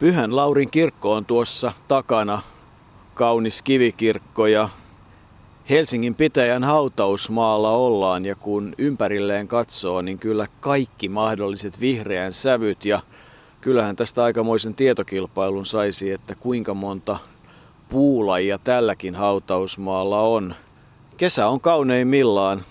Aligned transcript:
Pyhän 0.00 0.36
Laurin 0.36 0.70
kirkko 0.70 1.12
on 1.12 1.24
tuossa 1.24 1.72
takana, 1.88 2.42
kaunis 3.14 3.62
kivikirkko 3.62 4.46
ja 4.46 4.68
Helsingin 5.70 6.14
pitäjän 6.14 6.64
hautausmaalla 6.64 7.70
ollaan 7.70 8.24
ja 8.24 8.34
kun 8.34 8.74
ympärilleen 8.78 9.48
katsoo, 9.48 10.02
niin 10.02 10.18
kyllä 10.18 10.46
kaikki 10.60 11.08
mahdolliset 11.08 11.80
vihreän 11.80 12.32
sävyt 12.32 12.84
ja 12.84 13.00
kyllähän 13.60 13.96
tästä 13.96 14.24
aikamoisen 14.24 14.74
tietokilpailun 14.74 15.66
saisi, 15.66 16.10
että 16.10 16.34
kuinka 16.34 16.74
monta 16.74 17.18
puulajia 17.88 18.58
tälläkin 18.58 19.14
hautausmaalla 19.14 20.20
on. 20.20 20.54
Kesä 21.16 21.48
on 21.48 21.60
kauneimmillaan. 21.60 22.64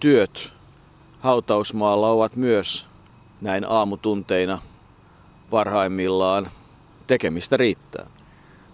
Työt 0.00 0.52
hautausmaalla 1.20 2.10
ovat 2.10 2.36
myös 2.36 2.86
näin 3.40 3.64
aamutunteina 3.68 4.58
parhaimmillaan. 5.50 6.50
Tekemistä 7.06 7.56
riittää. 7.56 8.06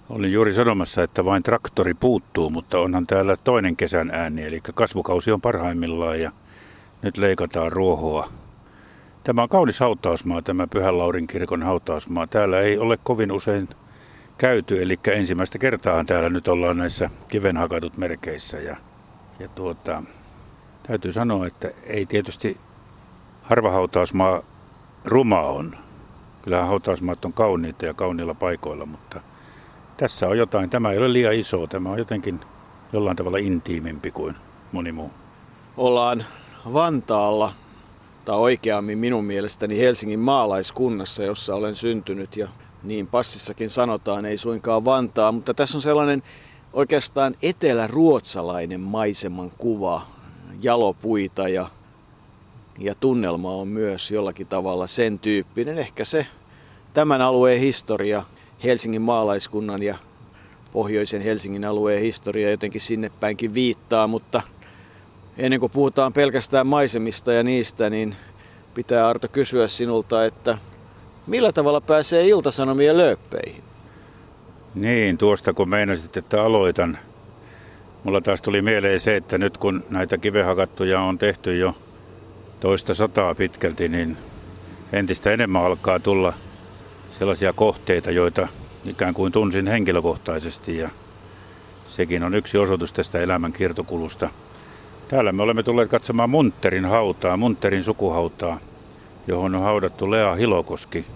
Olin 0.09 0.33
juuri 0.33 0.52
sanomassa, 0.52 1.02
että 1.02 1.25
vain 1.25 1.43
traktori 1.43 1.95
puuttuu, 1.95 2.51
mutta 2.51 2.79
onhan 2.79 3.06
täällä 3.06 3.37
toinen 3.37 3.77
kesän 3.77 4.11
ääni, 4.11 4.45
eli 4.45 4.61
kasvukausi 4.75 5.33
on 5.33 5.41
parhaimmillaan 5.41 6.20
ja 6.20 6.30
nyt 7.03 7.16
leikataan 7.16 7.73
ruohoa. 7.73 8.29
Tämä 9.25 9.43
on 9.43 9.48
kaunis 9.48 9.80
hautausmaa, 9.80 10.43
tämä 10.43 10.66
Pyhän 10.66 10.98
Laurin 10.98 11.27
kirkon 11.27 11.62
hautausmaa. 11.62 12.27
Täällä 12.27 12.61
ei 12.61 12.79
ole 12.79 12.98
kovin 13.03 13.33
usein 13.33 13.69
käyty, 14.39 14.83
eli 14.83 14.98
ensimmäistä 15.06 15.59
kertaa 15.59 16.05
täällä 16.05 16.28
nyt 16.28 16.48
ollaan 16.48 16.77
näissä 16.77 17.11
kivenhakatut 17.28 17.97
merkeissä. 17.97 18.56
Ja, 18.56 18.77
ja 19.39 19.48
tuota, 19.48 20.03
täytyy 20.83 21.12
sanoa, 21.12 21.47
että 21.47 21.70
ei 21.87 22.06
tietysti 22.06 22.56
harva 23.42 23.70
hautausmaa 23.70 24.42
ruma 25.05 25.41
on. 25.41 25.77
Kyllähän 26.42 26.68
hautausmaat 26.68 27.24
on 27.24 27.32
kauniita 27.32 27.86
ja 27.86 27.94
kauniilla 27.94 28.34
paikoilla, 28.34 28.86
mutta 28.86 29.20
tässä 29.96 30.28
on 30.28 30.38
jotain. 30.38 30.70
Tämä 30.70 30.92
ei 30.92 30.98
ole 30.98 31.12
liian 31.12 31.34
iso, 31.34 31.66
tämä 31.66 31.91
on 31.91 31.98
jotenkin 31.98 32.41
jollain 32.92 33.16
tavalla 33.16 33.38
intiimimpi 33.38 34.10
kuin 34.10 34.36
moni 34.72 34.92
muu. 34.92 35.10
Ollaan 35.77 36.24
Vantaalla, 36.72 37.52
tai 38.24 38.38
oikeammin 38.38 38.98
minun 38.98 39.24
mielestäni 39.24 39.78
Helsingin 39.78 40.20
maalaiskunnassa, 40.20 41.22
jossa 41.22 41.55
olen 41.55 41.74
syntynyt 41.74 42.36
ja 42.36 42.48
niin 42.82 43.06
passissakin 43.06 43.70
sanotaan, 43.70 44.27
ei 44.27 44.38
suinkaan 44.38 44.84
Vantaa, 44.84 45.32
mutta 45.32 45.54
tässä 45.54 45.78
on 45.78 45.82
sellainen 45.82 46.22
oikeastaan 46.72 47.36
eteläruotsalainen 47.42 48.80
maiseman 48.80 49.50
kuva, 49.58 50.02
jalopuita 50.62 51.48
ja, 51.48 51.69
ja 52.81 52.95
tunnelma 52.95 53.55
on 53.55 53.69
myös 53.69 54.11
jollakin 54.11 54.47
tavalla 54.47 54.86
sen 54.86 55.19
tyyppinen. 55.19 55.78
Ehkä 55.78 56.05
se 56.05 56.27
tämän 56.95 57.20
alueen 57.20 57.61
historia, 57.61 58.22
Helsingin 58.64 59.03
maalaiskunnan 59.03 59.83
ja 59.83 59.98
pohjoisen 60.72 61.22
Helsingin 61.22 61.64
alueen 61.64 62.03
historia 62.03 62.50
jotenkin 62.50 62.81
sinne 62.81 63.11
päinkin 63.20 63.55
viittaa, 63.55 64.06
mutta 64.06 64.42
ennen 65.39 65.61
kuin 65.61 65.72
puhutaan 65.72 66.12
pelkästään 66.12 66.67
maisemista 66.67 67.33
ja 67.33 67.42
niistä, 67.42 67.91
niin 67.91 68.17
pitää 68.75 69.09
Arto 69.09 69.28
kysyä 69.28 69.69
sinulta, 69.69 70.25
että 70.25 70.59
Millä 71.31 71.53
tavalla 71.53 71.81
pääsee 71.81 72.28
iltasanomien 72.28 72.98
lööppeihin? 72.98 73.62
Niin, 74.75 75.19
tuosta 75.19 75.53
kun 75.53 75.69
meinasit, 75.69 76.17
että 76.17 76.42
aloitan. 76.42 76.98
Mulla 78.05 78.20
taas 78.20 78.42
tuli 78.42 78.62
mieleen 78.62 79.00
se, 79.00 79.17
että 79.17 79.39
nyt 79.39 79.59
kun 79.59 79.84
näitä 79.91 80.19
kivehakattuja 80.19 81.00
on 81.00 81.19
tehty 81.19 81.56
jo 81.56 81.77
toista 82.61 82.94
sataa 82.94 83.34
pitkälti, 83.34 83.89
niin 83.89 84.16
entistä 84.92 85.33
enemmän 85.33 85.64
alkaa 85.64 85.98
tulla 85.98 86.33
sellaisia 87.11 87.53
kohteita, 87.53 88.11
joita 88.11 88.48
ikään 88.84 89.14
kuin 89.14 89.33
tunsin 89.33 89.66
henkilökohtaisesti 89.66 90.77
ja 90.77 90.91
sekin 91.86 92.22
on 92.22 92.34
yksi 92.34 92.58
osoitus 92.58 92.92
tästä 92.92 93.19
elämän 93.20 93.53
kiertokulusta. 93.53 94.31
Täällä 95.09 95.32
me 95.32 95.43
olemme 95.43 95.62
tulleet 95.62 95.91
katsomaan 95.91 96.31
Munterin 96.31 96.84
hautaa, 96.84 97.37
Munterin 97.37 97.84
sukuhautaa, 97.84 98.59
johon 99.27 99.54
on 99.54 99.62
haudattu 99.62 100.10
Lea 100.10 100.34
Hilokoski, 100.34 101.06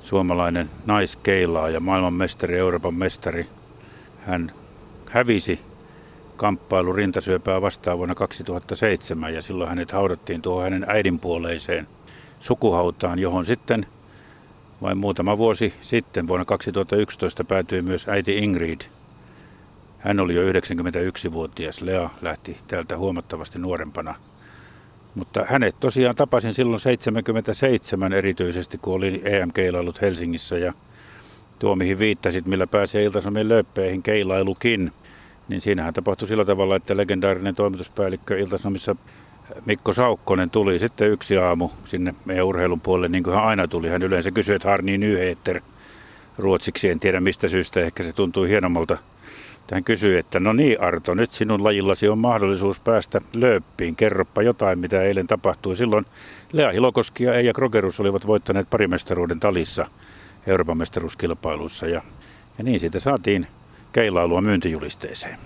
suomalainen 0.00 0.70
naiskeilaaja, 0.86 1.80
maailmanmestari, 1.80 2.58
Euroopan 2.58 2.94
mestari. 2.94 3.46
Hän 4.26 4.52
hävisi 5.10 5.60
kamppailu 6.42 6.92
rintasyöpää 6.92 7.62
vastaan 7.62 7.98
vuonna 7.98 8.14
2007 8.14 9.34
ja 9.34 9.42
silloin 9.42 9.68
hänet 9.68 9.92
haudattiin 9.92 10.42
tuohon 10.42 10.64
hänen 10.64 10.84
äidinpuoleiseen 10.88 11.88
sukuhautaan, 12.40 13.18
johon 13.18 13.44
sitten 13.44 13.86
vain 14.82 14.98
muutama 14.98 15.38
vuosi 15.38 15.74
sitten 15.80 16.28
vuonna 16.28 16.44
2011 16.44 17.44
päätyi 17.44 17.82
myös 17.82 18.08
äiti 18.08 18.38
Ingrid. 18.38 18.80
Hän 19.98 20.20
oli 20.20 20.34
jo 20.34 20.52
91-vuotias. 20.52 21.80
Lea 21.80 22.10
lähti 22.22 22.58
täältä 22.68 22.96
huomattavasti 22.96 23.58
nuorempana 23.58 24.14
mutta 25.14 25.44
hänet 25.48 25.76
tosiaan 25.80 26.16
tapasin 26.16 26.54
silloin 26.54 26.80
77 26.80 28.12
erityisesti, 28.12 28.78
kun 28.78 28.94
olin 28.94 29.20
EM-keilailut 29.24 30.00
Helsingissä 30.00 30.58
ja 30.58 30.72
tuo 31.58 31.76
mihin 31.76 31.98
viittasit, 31.98 32.46
millä 32.46 32.66
pääsee 32.66 33.10
löppeihin 33.42 34.02
keilailukin. 34.02 34.92
Niin 35.48 35.60
siinähän 35.60 35.94
tapahtui 35.94 36.28
sillä 36.28 36.44
tavalla, 36.44 36.76
että 36.76 36.96
legendaarinen 36.96 37.54
toimituspäällikkö 37.54 38.38
Iltasomissa 38.38 38.96
Mikko 39.66 39.92
Saukkonen 39.92 40.50
tuli 40.50 40.78
sitten 40.78 41.10
yksi 41.10 41.38
aamu 41.38 41.70
sinne 41.84 42.14
meidän 42.24 42.46
urheilun 42.46 42.80
puolelle, 42.80 43.08
niin 43.08 43.24
kuin 43.24 43.34
hän 43.34 43.44
aina 43.44 43.68
tuli. 43.68 43.88
Hän 43.88 44.02
yleensä 44.02 44.30
kysyi, 44.30 44.54
että 44.54 44.68
Harni 44.68 44.98
Nyheter 44.98 45.60
ruotsiksi, 46.38 46.90
en 46.90 47.00
tiedä 47.00 47.20
mistä 47.20 47.48
syystä, 47.48 47.80
ehkä 47.80 48.02
se 48.02 48.12
tuntui 48.12 48.48
hienommalta 48.48 48.98
hän 49.72 49.84
kysyi, 49.84 50.18
että 50.18 50.40
no 50.40 50.52
niin 50.52 50.80
Arto, 50.80 51.14
nyt 51.14 51.32
sinun 51.32 51.64
lajillasi 51.64 52.08
on 52.08 52.18
mahdollisuus 52.18 52.80
päästä 52.80 53.20
lööppiin. 53.32 53.96
Kerropa 53.96 54.42
jotain, 54.42 54.78
mitä 54.78 55.02
eilen 55.02 55.26
tapahtui. 55.26 55.76
Silloin 55.76 56.06
Lea 56.52 56.72
Hilokoski 56.72 57.24
ja 57.24 57.34
Eija 57.34 57.52
Krogerus 57.52 58.00
olivat 58.00 58.26
voittaneet 58.26 58.70
parimestaruuden 58.70 59.40
talissa 59.40 59.86
Euroopan 60.46 60.78
mestaruuskilpailuissa. 60.78 61.86
Ja, 61.86 62.02
ja 62.58 62.64
niin 62.64 62.80
siitä 62.80 63.00
saatiin 63.00 63.46
keilailua 63.92 64.40
myyntijulisteeseen. 64.40 65.38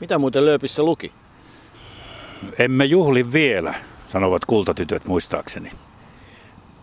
Mitä 0.00 0.18
muuten 0.18 0.44
lööpissä 0.44 0.82
luki? 0.82 1.12
Emme 2.58 2.84
juhli 2.84 3.32
vielä, 3.32 3.74
sanovat 4.08 4.44
kultatytöt 4.44 5.04
muistaakseni. 5.04 5.70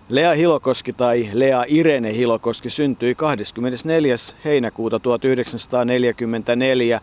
Lea 0.09 0.33
Hilokoski 0.33 0.93
tai 0.93 1.29
Lea 1.33 1.63
Irene 1.67 2.13
Hilokoski 2.13 2.69
syntyi 2.69 3.15
24. 3.15 4.15
heinäkuuta 4.45 4.99
1944 4.99 7.01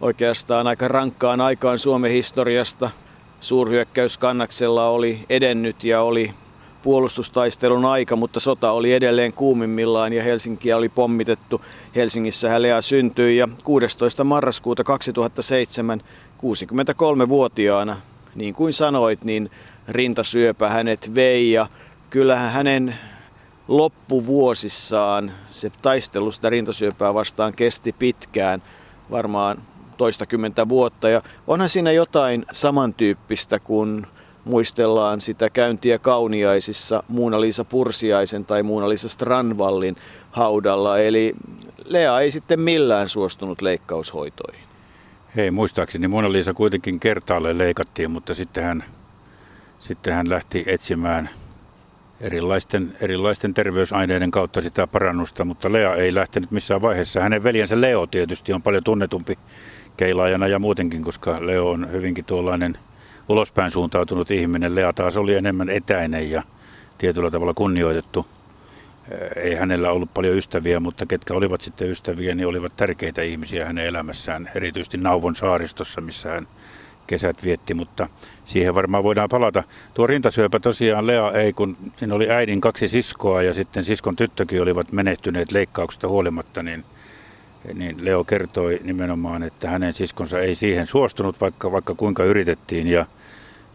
oikeastaan 0.00 0.66
aika 0.66 0.88
rankkaan 0.88 1.40
aikaan 1.40 1.78
Suomen 1.78 2.10
historiasta. 2.10 2.90
Suurhyökkäys 3.40 4.18
kannaksella 4.18 4.88
oli 4.88 5.20
edennyt 5.30 5.84
ja 5.84 6.02
oli 6.02 6.30
puolustustaistelun 6.82 7.84
aika, 7.84 8.16
mutta 8.16 8.40
sota 8.40 8.70
oli 8.70 8.92
edelleen 8.92 9.32
kuumimmillaan 9.32 10.12
ja 10.12 10.22
Helsinkiä 10.22 10.76
oli 10.76 10.88
pommitettu. 10.88 11.60
Helsingissä 11.96 12.62
Lea 12.62 12.80
syntyi 12.80 13.36
ja 13.36 13.48
16. 13.64 14.24
marraskuuta 14.24 14.84
2007 14.84 16.00
63-vuotiaana, 16.38 17.96
niin 18.34 18.54
kuin 18.54 18.72
sanoit, 18.72 19.24
niin 19.24 19.50
rintasyöpä 19.88 20.68
hänet 20.68 21.14
vei 21.14 21.52
ja 21.52 21.66
kyllähän 22.10 22.52
hänen 22.52 22.94
loppuvuosissaan 23.68 25.32
se 25.48 25.70
taistelu 25.82 26.30
sitä 26.30 26.50
rintasyöpää 26.50 27.14
vastaan 27.14 27.52
kesti 27.52 27.92
pitkään, 27.98 28.62
varmaan 29.10 29.62
toistakymmentä 29.96 30.68
vuotta. 30.68 31.08
Ja 31.08 31.22
onhan 31.46 31.68
siinä 31.68 31.92
jotain 31.92 32.46
samantyyppistä, 32.52 33.58
kun 33.58 34.06
muistellaan 34.44 35.20
sitä 35.20 35.50
käyntiä 35.50 35.98
kauniaisissa 35.98 37.02
Muuna-Liisa 37.08 37.64
Pursiaisen 37.64 38.44
tai 38.44 38.62
Muuna-Liisa 38.62 39.08
Strandvallin 39.08 39.96
haudalla. 40.30 40.98
Eli 40.98 41.34
Lea 41.84 42.20
ei 42.20 42.30
sitten 42.30 42.60
millään 42.60 43.08
suostunut 43.08 43.62
leikkaushoitoihin. 43.62 44.64
Hei, 45.36 45.50
muistaakseni 45.50 46.08
Mona-Liisa 46.08 46.54
kuitenkin 46.54 47.00
kertaalle 47.00 47.58
leikattiin, 47.58 48.10
mutta 48.10 48.34
sitten 48.34 48.64
hän, 48.64 48.84
sitten 49.80 50.14
hän 50.14 50.30
lähti 50.30 50.64
etsimään 50.66 51.30
erilaisten, 52.20 52.96
erilaisten 53.00 53.54
terveysaineiden 53.54 54.30
kautta 54.30 54.60
sitä 54.60 54.86
parannusta, 54.86 55.44
mutta 55.44 55.72
Lea 55.72 55.94
ei 55.94 56.14
lähtenyt 56.14 56.50
missään 56.50 56.82
vaiheessa. 56.82 57.20
Hänen 57.20 57.42
veljensä 57.42 57.80
Leo 57.80 58.06
tietysti 58.06 58.52
on 58.52 58.62
paljon 58.62 58.84
tunnetumpi 58.84 59.38
keilaajana 59.96 60.46
ja 60.46 60.58
muutenkin, 60.58 61.04
koska 61.04 61.46
Leo 61.46 61.70
on 61.70 61.92
hyvinkin 61.92 62.24
tuollainen 62.24 62.78
ulospäin 63.28 63.70
suuntautunut 63.70 64.30
ihminen. 64.30 64.74
Lea 64.74 64.92
taas 64.92 65.16
oli 65.16 65.34
enemmän 65.34 65.68
etäinen 65.68 66.30
ja 66.30 66.42
tietyllä 66.98 67.30
tavalla 67.30 67.54
kunnioitettu. 67.54 68.26
Ei 69.36 69.54
hänellä 69.54 69.92
ollut 69.92 70.14
paljon 70.14 70.36
ystäviä, 70.36 70.80
mutta 70.80 71.06
ketkä 71.06 71.34
olivat 71.34 71.60
sitten 71.60 71.90
ystäviä, 71.90 72.34
niin 72.34 72.46
olivat 72.46 72.76
tärkeitä 72.76 73.22
ihmisiä 73.22 73.66
hänen 73.66 73.86
elämässään, 73.86 74.50
erityisesti 74.54 74.98
Nauvon 74.98 75.34
saaristossa, 75.34 76.00
missä 76.00 76.28
hän 76.30 76.48
kesät 77.06 77.44
vietti, 77.44 77.74
mutta 77.74 78.08
siihen 78.44 78.74
varmaan 78.74 79.04
voidaan 79.04 79.28
palata. 79.28 79.62
Tuo 79.94 80.06
rintasyöpä 80.06 80.60
tosiaan 80.60 81.06
Lea 81.06 81.32
ei, 81.32 81.52
kun 81.52 81.76
siinä 81.96 82.14
oli 82.14 82.30
äidin 82.30 82.60
kaksi 82.60 82.88
siskoa 82.88 83.42
ja 83.42 83.54
sitten 83.54 83.84
siskon 83.84 84.16
tyttökin 84.16 84.62
olivat 84.62 84.92
menehtyneet 84.92 85.52
leikkauksesta 85.52 86.08
huolimatta, 86.08 86.62
niin, 86.62 86.84
niin 87.74 88.04
Leo 88.04 88.24
kertoi 88.24 88.78
nimenomaan, 88.82 89.42
että 89.42 89.70
hänen 89.70 89.92
siskonsa 89.92 90.38
ei 90.38 90.54
siihen 90.54 90.86
suostunut, 90.86 91.40
vaikka, 91.40 91.72
vaikka 91.72 91.94
kuinka 91.94 92.24
yritettiin 92.24 92.86
ja, 92.86 93.06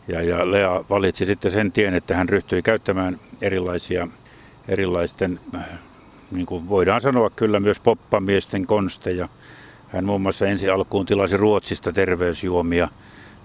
ja, 0.07 0.21
ja 0.21 0.51
Lea 0.51 0.83
valitsi 0.89 1.25
sitten 1.25 1.51
sen 1.51 1.71
tien, 1.71 1.93
että 1.93 2.15
hän 2.15 2.29
ryhtyi 2.29 2.61
käyttämään 2.61 3.19
erilaisia 3.41 4.07
erilaisten, 4.67 5.39
niin 6.31 6.45
kuin 6.45 6.69
voidaan 6.69 7.01
sanoa 7.01 7.29
kyllä 7.29 7.59
myös 7.59 7.79
poppamiesten 7.79 8.65
konsteja. 8.65 9.29
Hän 9.87 10.05
muun 10.05 10.21
muassa 10.21 10.47
ensi 10.47 10.69
alkuun 10.69 11.05
tilasi 11.05 11.37
Ruotsista 11.37 11.93
terveysjuomia, 11.93 12.87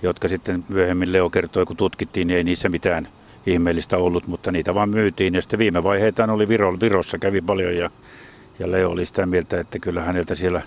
jotka 0.02 0.28
sitten 0.28 0.64
myöhemmin 0.68 1.12
Leo 1.12 1.30
kertoi, 1.30 1.66
kun 1.66 1.76
tutkittiin, 1.76 2.28
niin 2.28 2.36
ei 2.36 2.44
niissä 2.44 2.68
mitään 2.68 3.08
ihmeellistä 3.46 3.96
ollut, 3.96 4.26
mutta 4.26 4.52
niitä 4.52 4.74
vaan 4.74 4.90
myytiin. 4.90 5.34
Ja 5.34 5.40
sitten 5.42 5.58
viime 5.58 5.82
vaiheitaan 5.82 6.30
oli 6.30 6.48
Viro, 6.48 6.80
Virossa, 6.80 7.18
kävi 7.18 7.40
paljon 7.40 7.76
ja, 7.76 7.90
ja 8.60 8.70
Leo 8.70 8.90
oli 8.90 9.06
sitä 9.06 9.26
mieltä, 9.26 9.60
että 9.60 9.78
kyllä 9.78 10.02
häneltä 10.02 10.34
siellä 10.34 10.62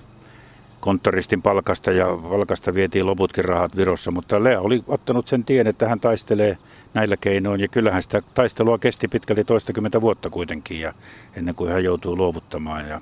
konttoristin 0.80 1.42
palkasta 1.42 1.92
ja 1.92 2.06
palkasta 2.30 2.74
vietiin 2.74 3.06
loputkin 3.06 3.46
rahat 3.46 3.76
Virossa, 3.76 4.12
mutta 4.12 4.44
Lea 4.44 4.62
oli 4.62 4.84
ottanut 4.88 5.28
sen 5.28 5.44
tien, 5.44 5.68
että 5.68 5.88
hän 5.88 6.00
taistelee 6.00 6.58
näillä 6.94 7.18
keinoin 7.18 7.62
ja 7.62 7.68
kyllähän 7.68 8.04
sitä 8.04 8.22
taistelua 8.34 8.78
kesti 8.78 9.08
pitkälti 9.08 9.44
toistakymmentä 9.44 10.02
vuotta 10.02 10.30
kuitenkin 10.30 10.80
ja 10.80 10.94
ennen 11.36 11.56
kuin 11.56 11.72
hän 11.72 11.84
joutuu 11.84 12.18
luovuttamaan 12.18 12.90
ja 12.90 13.02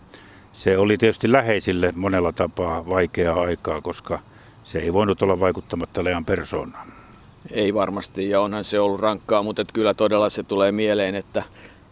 se 0.54 0.78
oli 0.78 0.98
tietysti 0.98 1.32
läheisille 1.32 1.94
monella 1.96 2.32
tapaa 2.32 2.90
vaikeaa 2.90 3.42
aikaa, 3.42 3.82
koska 3.82 4.20
se 4.64 4.80
ei 4.80 4.94
voinut 4.94 5.22
olla 5.22 5.40
vaikuttamatta 5.40 6.04
Lean 6.04 6.26
persoonaan. 6.26 6.88
Ei 7.52 7.74
varmasti, 7.74 8.30
ja 8.30 8.42
onhan 8.42 8.64
se 8.64 8.80
ollut 8.80 9.00
rankkaa, 9.00 9.44
mutta 9.44 9.66
kyllä 9.74 9.94
todella 9.94 10.30
se 10.30 10.44
tulee 10.44 10.72
mieleen, 10.72 11.16
että 11.16 11.44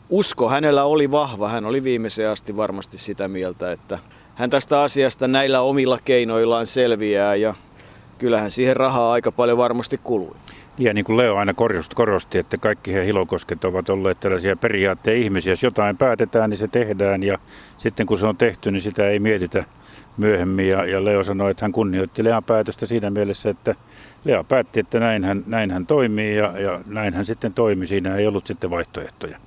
usko 0.09 0.49
hänellä 0.49 0.83
oli 0.83 1.11
vahva. 1.11 1.49
Hän 1.49 1.65
oli 1.65 1.83
viimeiseen 1.83 2.29
asti 2.29 2.57
varmasti 2.57 2.97
sitä 2.97 3.27
mieltä, 3.27 3.71
että 3.71 3.99
hän 4.35 4.49
tästä 4.49 4.81
asiasta 4.81 5.27
näillä 5.27 5.61
omilla 5.61 5.99
keinoillaan 6.05 6.65
selviää, 6.65 7.35
ja 7.35 7.53
kyllähän 8.17 8.51
siihen 8.51 8.75
rahaa 8.75 9.11
aika 9.11 9.31
paljon 9.31 9.57
varmasti 9.57 9.99
kului. 10.03 10.35
Ja 10.77 10.93
niin 10.93 11.05
kuin 11.05 11.17
Leo 11.17 11.35
aina 11.35 11.53
korosti, 11.95 12.37
että 12.37 12.57
kaikki 12.57 12.93
he 12.93 13.05
Hilokosket 13.05 13.65
ovat 13.65 13.89
olleet 13.89 14.19
tällaisia 14.19 14.55
periaatteen 14.55 15.17
ihmisiä. 15.17 15.51
Jos 15.51 15.63
jotain 15.63 15.97
päätetään, 15.97 16.49
niin 16.49 16.57
se 16.57 16.67
tehdään 16.67 17.23
ja 17.23 17.37
sitten 17.77 18.05
kun 18.05 18.17
se 18.17 18.25
on 18.25 18.37
tehty, 18.37 18.71
niin 18.71 18.81
sitä 18.81 19.07
ei 19.07 19.19
mietitä 19.19 19.63
myöhemmin. 20.17 20.69
Ja, 20.69 20.85
ja 20.85 21.05
Leo 21.05 21.23
sanoi, 21.23 21.51
että 21.51 21.65
hän 21.65 21.71
kunnioitti 21.71 22.23
Lean 22.23 22.43
päätöstä 22.43 22.85
siinä 22.85 23.09
mielessä, 23.09 23.49
että 23.49 23.75
Lea 24.25 24.43
päätti, 24.43 24.79
että 24.79 24.99
näin 24.99 25.23
hän, 25.23 25.43
näin 25.47 25.71
hän 25.71 25.85
toimii 25.85 26.35
ja, 26.35 26.59
ja 26.59 26.81
näin 26.87 27.13
hän 27.13 27.25
sitten 27.25 27.53
toimi. 27.53 27.87
Siinä 27.87 28.15
ei 28.15 28.27
ollut 28.27 28.47
sitten 28.47 28.69
vaihtoehtoja. 28.69 29.37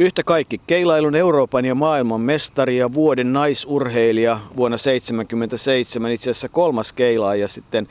Yhtä 0.00 0.22
kaikki 0.22 0.60
keilailun 0.66 1.14
Euroopan 1.14 1.64
ja 1.64 1.74
maailman 1.74 2.20
mestari 2.20 2.76
ja 2.76 2.92
vuoden 2.92 3.32
naisurheilija 3.32 4.40
vuonna 4.56 4.76
1977, 4.76 6.12
itse 6.12 6.30
asiassa 6.30 6.48
kolmas 6.48 6.92
keilaaja 6.92 7.48
sitten 7.48 7.88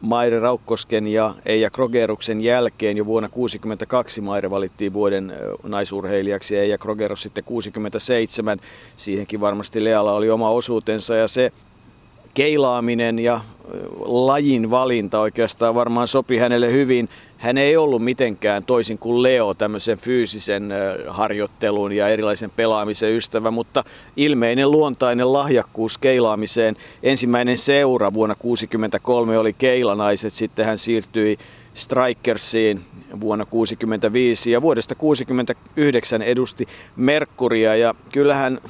Maire 0.00 0.40
Raukkosken 0.40 1.06
ja 1.06 1.34
Eija 1.46 1.70
Krogeruksen 1.70 2.40
jälkeen 2.40 2.96
jo 2.96 3.06
vuonna 3.06 3.28
1962 3.28 4.20
Maire 4.20 4.50
valittiin 4.50 4.92
vuoden 4.92 5.32
naisurheilijaksi 5.62 6.54
ja 6.54 6.62
Eija 6.62 6.78
Krogerus 6.78 7.22
sitten 7.22 7.44
67. 7.44 8.58
Siihenkin 8.96 9.40
varmasti 9.40 9.84
Lealla 9.84 10.12
oli 10.12 10.30
oma 10.30 10.50
osuutensa 10.50 11.16
ja 11.16 11.28
se 11.28 11.52
keilaaminen 12.34 13.18
ja 13.18 13.40
lajin 14.04 14.70
valinta 14.70 15.20
oikeastaan 15.20 15.74
varmaan 15.74 16.08
sopi 16.08 16.36
hänelle 16.36 16.72
hyvin. 16.72 17.08
Hän 17.36 17.58
ei 17.58 17.76
ollut 17.76 18.04
mitenkään 18.04 18.64
toisin 18.64 18.98
kuin 18.98 19.22
Leo 19.22 19.54
tämmöisen 19.54 19.98
fyysisen 19.98 20.72
harjoittelun 21.08 21.92
ja 21.92 22.08
erilaisen 22.08 22.50
pelaamisen 22.50 23.12
ystävä, 23.12 23.50
mutta 23.50 23.84
ilmeinen 24.16 24.70
luontainen 24.70 25.32
lahjakkuus 25.32 25.98
keilaamiseen. 25.98 26.76
Ensimmäinen 27.02 27.58
seura 27.58 28.14
vuonna 28.14 28.34
1963 28.34 29.38
oli 29.38 29.52
Keilanaiset, 29.52 30.32
sitten 30.32 30.66
hän 30.66 30.78
siirtyi 30.78 31.38
Strikersiin 31.74 32.80
vuonna 33.20 33.44
1965 33.44 34.50
ja 34.50 34.62
vuodesta 34.62 34.94
1969 34.94 36.22
edusti 36.22 36.68
Merkuria 36.96 37.76
ja 37.76 37.94
kyllähän 38.12 38.60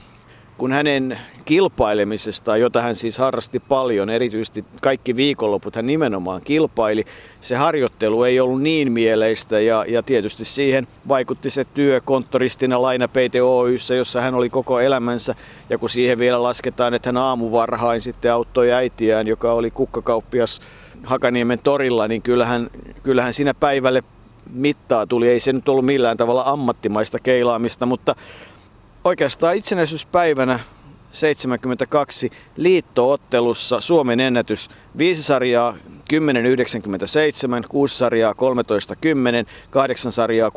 kun 0.59 0.73
hänen 0.73 1.19
kilpailemisestaan, 1.47 2.61
jota 2.61 2.83
hän 2.83 2.97
siis 2.97 3.19
harrasti 3.19 3.61
paljon, 3.61 4.11
erityisesti 4.11 4.65
kaikki 4.83 5.17
viikonloput 5.17 5.77
hän 5.77 5.87
nimenomaan 5.87 6.41
kilpaili, 6.45 7.05
se 7.41 7.57
harjoittelu 7.57 8.25
ei 8.25 8.41
ollut 8.41 8.63
niin 8.63 8.93
mieleistä 8.93 9.61
ja, 9.61 9.85
ja 9.89 10.03
tietysti 10.03 10.45
siihen 10.45 10.89
vaikutti 11.09 11.51
se 11.51 11.65
työ 11.65 12.01
konttoristina 12.01 12.83
Lainapeite 12.83 13.43
Oyssä, 13.43 13.95
jossa 13.95 14.21
hän 14.21 14.35
oli 14.35 14.51
koko 14.51 14.81
elämänsä 14.81 15.35
ja 15.71 15.79
kun 15.79 15.91
siihen 15.91 16.19
vielä 16.19 16.43
lasketaan, 16.43 16.95
että 16.95 17.09
hän 17.09 17.17
aamuvarhain 17.17 18.01
sitten 18.01 18.33
auttoi 18.33 18.73
äitiään, 18.73 19.27
joka 19.27 19.53
oli 19.53 19.71
kukkakauppias 19.71 20.61
Hakaniemen 21.05 21.59
torilla, 21.59 22.09
niin 22.09 22.23
kyllähän, 22.23 22.71
kyllähän 23.03 23.35
siinä 23.35 23.55
päivälle 23.55 24.05
mittaa 24.53 25.07
tuli. 25.07 25.29
Ei 25.29 25.41
se 25.41 25.53
nyt 25.53 25.69
ollut 25.69 25.85
millään 25.85 26.17
tavalla 26.17 26.43
ammattimaista 26.47 27.19
keilaamista, 27.19 27.87
mutta 27.87 28.15
oikeastaan 29.05 29.57
itsenäisyyspäivänä 29.57 30.61
72 31.17 32.31
liittoottelussa 32.57 33.81
Suomen 33.81 34.21
ennätys 34.21 34.71
5 34.99 35.23
sarjaa 35.23 35.77
10.97, 36.13 37.67
6 37.69 37.99
sarjaa 37.99 38.33
13.10, 38.33 39.49
8 39.71 40.13
sarjaa 40.13 40.49
16.95. 40.49 40.55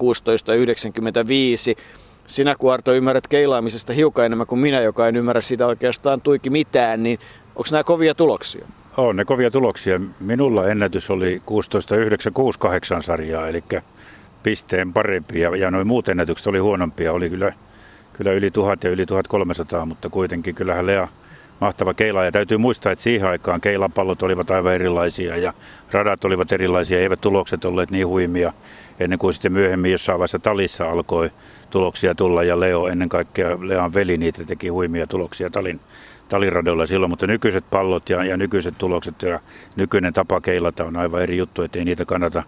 Sinä 2.28 2.56
Kuarto 2.56 2.94
ymmärrät 2.94 3.28
keilaamisesta 3.28 3.94
hiukan 3.94 4.26
enemmän 4.26 4.48
kuin 4.48 4.60
minä, 4.60 4.82
joka 4.82 5.08
en 5.08 5.16
ymmärrä 5.16 5.42
sitä 5.42 5.68
oikeastaan 5.68 6.22
tuiki 6.22 6.50
mitään, 6.50 7.04
niin 7.04 7.20
onko 7.56 7.68
nämä 7.72 7.84
kovia 7.84 8.16
tuloksia? 8.16 8.66
On 8.98 9.16
ne 9.16 9.26
kovia 9.26 9.52
tuloksia. 9.52 10.00
Minulla 10.20 10.68
ennätys 10.68 11.10
oli 11.10 11.42
16.968 12.98 13.02
sarjaa, 13.02 13.48
eli 13.48 13.64
pisteen 14.44 14.94
parempi 14.94 15.40
ja, 15.40 15.56
ja 15.56 15.72
noin 15.72 15.88
muut 15.88 16.10
ennätykset 16.10 16.48
oli 16.48 16.60
huonompia. 16.60 17.14
Oli 17.14 17.30
kyllä 17.30 17.54
kyllä 18.20 18.32
yli 18.32 18.52
1000 18.52 18.84
ja 18.84 18.90
yli 18.90 19.06
1300, 19.06 19.86
mutta 19.86 20.10
kuitenkin 20.10 20.56
kyllähän 20.56 20.86
Lea 20.88 21.08
mahtava 21.62 21.94
keila. 21.94 22.26
Ja 22.26 22.32
täytyy 22.32 22.58
muistaa, 22.58 22.92
että 22.92 23.04
siihen 23.04 23.30
aikaan 23.30 23.62
keilapallot 23.62 24.24
olivat 24.24 24.52
aivan 24.52 24.74
erilaisia 24.74 25.38
ja 25.38 25.54
radat 25.92 26.26
olivat 26.26 26.52
erilaisia, 26.52 27.00
eivät 27.00 27.22
tulokset 27.22 27.66
olleet 27.66 27.92
niin 27.92 28.08
huimia 28.08 28.54
ennen 29.00 29.20
kuin 29.20 29.34
sitten 29.34 29.52
myöhemmin 29.52 29.92
jossain 29.92 30.20
vaiheessa 30.20 30.40
talissa 30.40 30.90
alkoi 30.90 31.32
tuloksia 31.70 32.16
tulla 32.16 32.44
ja 32.44 32.60
Leo 32.60 32.88
ennen 32.88 33.10
kaikkea, 33.10 33.58
Lean 33.62 33.94
veli 33.94 34.18
niitä 34.18 34.46
teki 34.46 34.68
huimia 34.68 35.08
tuloksia 35.08 35.50
talin, 35.50 35.80
taliradoilla 36.30 36.86
silloin, 36.86 37.10
mutta 37.10 37.28
nykyiset 37.28 37.64
pallot 37.70 38.10
ja, 38.10 38.24
ja 38.24 38.38
nykyiset 38.38 38.78
tulokset 38.78 39.22
ja 39.22 39.40
nykyinen 39.76 40.14
tapa 40.14 40.42
keilata 40.42 40.86
on 40.86 40.98
aivan 40.98 41.22
eri 41.22 41.38
juttu, 41.38 41.62
että 41.62 41.80
ei 41.80 41.86
niitä 41.86 42.06
kannata 42.06 42.44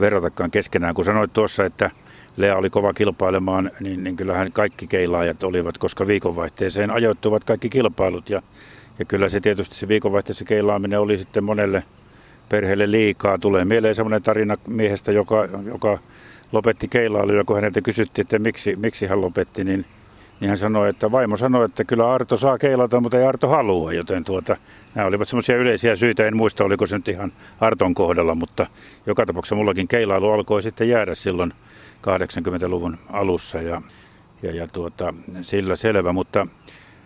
verratakaan 0.00 0.50
keskenään. 0.50 0.94
Kun 0.94 1.04
sanoit 1.04 1.32
tuossa, 1.32 1.64
että 1.64 1.90
Lea 2.38 2.56
oli 2.56 2.70
kova 2.70 2.92
kilpailemaan, 2.92 3.70
niin, 3.80 4.04
niin 4.04 4.16
kyllähän 4.16 4.52
kaikki 4.52 4.86
keilaajat 4.86 5.42
olivat, 5.42 5.78
koska 5.78 6.06
viikonvaihteeseen 6.06 6.90
ajoittuvat 6.90 7.44
kaikki 7.44 7.70
kilpailut. 7.70 8.30
Ja, 8.30 8.42
ja 8.98 9.04
kyllä 9.04 9.28
se 9.28 9.40
tietysti 9.40 9.76
se 9.76 9.88
viikonvaihteessa 9.88 10.44
keilaaminen 10.44 11.00
oli 11.00 11.18
sitten 11.18 11.44
monelle 11.44 11.82
perheelle 12.48 12.90
liikaa. 12.90 13.38
Tulee 13.38 13.64
mieleen 13.64 13.94
sellainen 13.94 14.22
tarina 14.22 14.56
miehestä, 14.68 15.12
joka, 15.12 15.48
joka 15.64 15.98
lopetti 16.52 16.88
keilailuja, 16.88 17.44
kun 17.44 17.56
häneltä 17.56 17.80
kysyttiin, 17.80 18.22
että 18.22 18.38
miksi, 18.38 18.76
miksi 18.76 19.06
hän 19.06 19.20
lopetti, 19.20 19.64
niin, 19.64 19.84
niin 20.40 20.48
hän 20.48 20.58
sanoi, 20.58 20.88
että 20.88 21.12
vaimo 21.12 21.36
sanoi, 21.36 21.64
että 21.64 21.84
kyllä 21.84 22.12
Arto 22.12 22.36
saa 22.36 22.58
keilata, 22.58 23.00
mutta 23.00 23.18
ei 23.18 23.24
Arto 23.24 23.48
halua, 23.48 23.92
joten 23.92 24.24
tuota, 24.24 24.56
nämä 24.94 25.06
olivat 25.06 25.28
semmoisia 25.28 25.56
yleisiä 25.56 25.96
syitä, 25.96 26.26
en 26.26 26.36
muista 26.36 26.64
oliko 26.64 26.86
se 26.86 26.96
nyt 26.96 27.08
ihan 27.08 27.32
Arton 27.60 27.94
kohdalla, 27.94 28.34
mutta 28.34 28.66
joka 29.06 29.26
tapauksessa 29.26 29.56
mullakin 29.56 29.88
keilailu 29.88 30.30
alkoi 30.30 30.62
sitten 30.62 30.88
jäädä 30.88 31.14
silloin 31.14 31.52
80-luvun 32.06 32.98
alussa 33.12 33.62
ja, 33.62 33.82
ja, 34.42 34.54
ja 34.54 34.68
tuota, 34.68 35.14
sillä 35.40 35.76
selvä, 35.76 36.12
mutta 36.12 36.46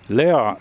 Lea 0.08 0.48
äh, 0.48 0.56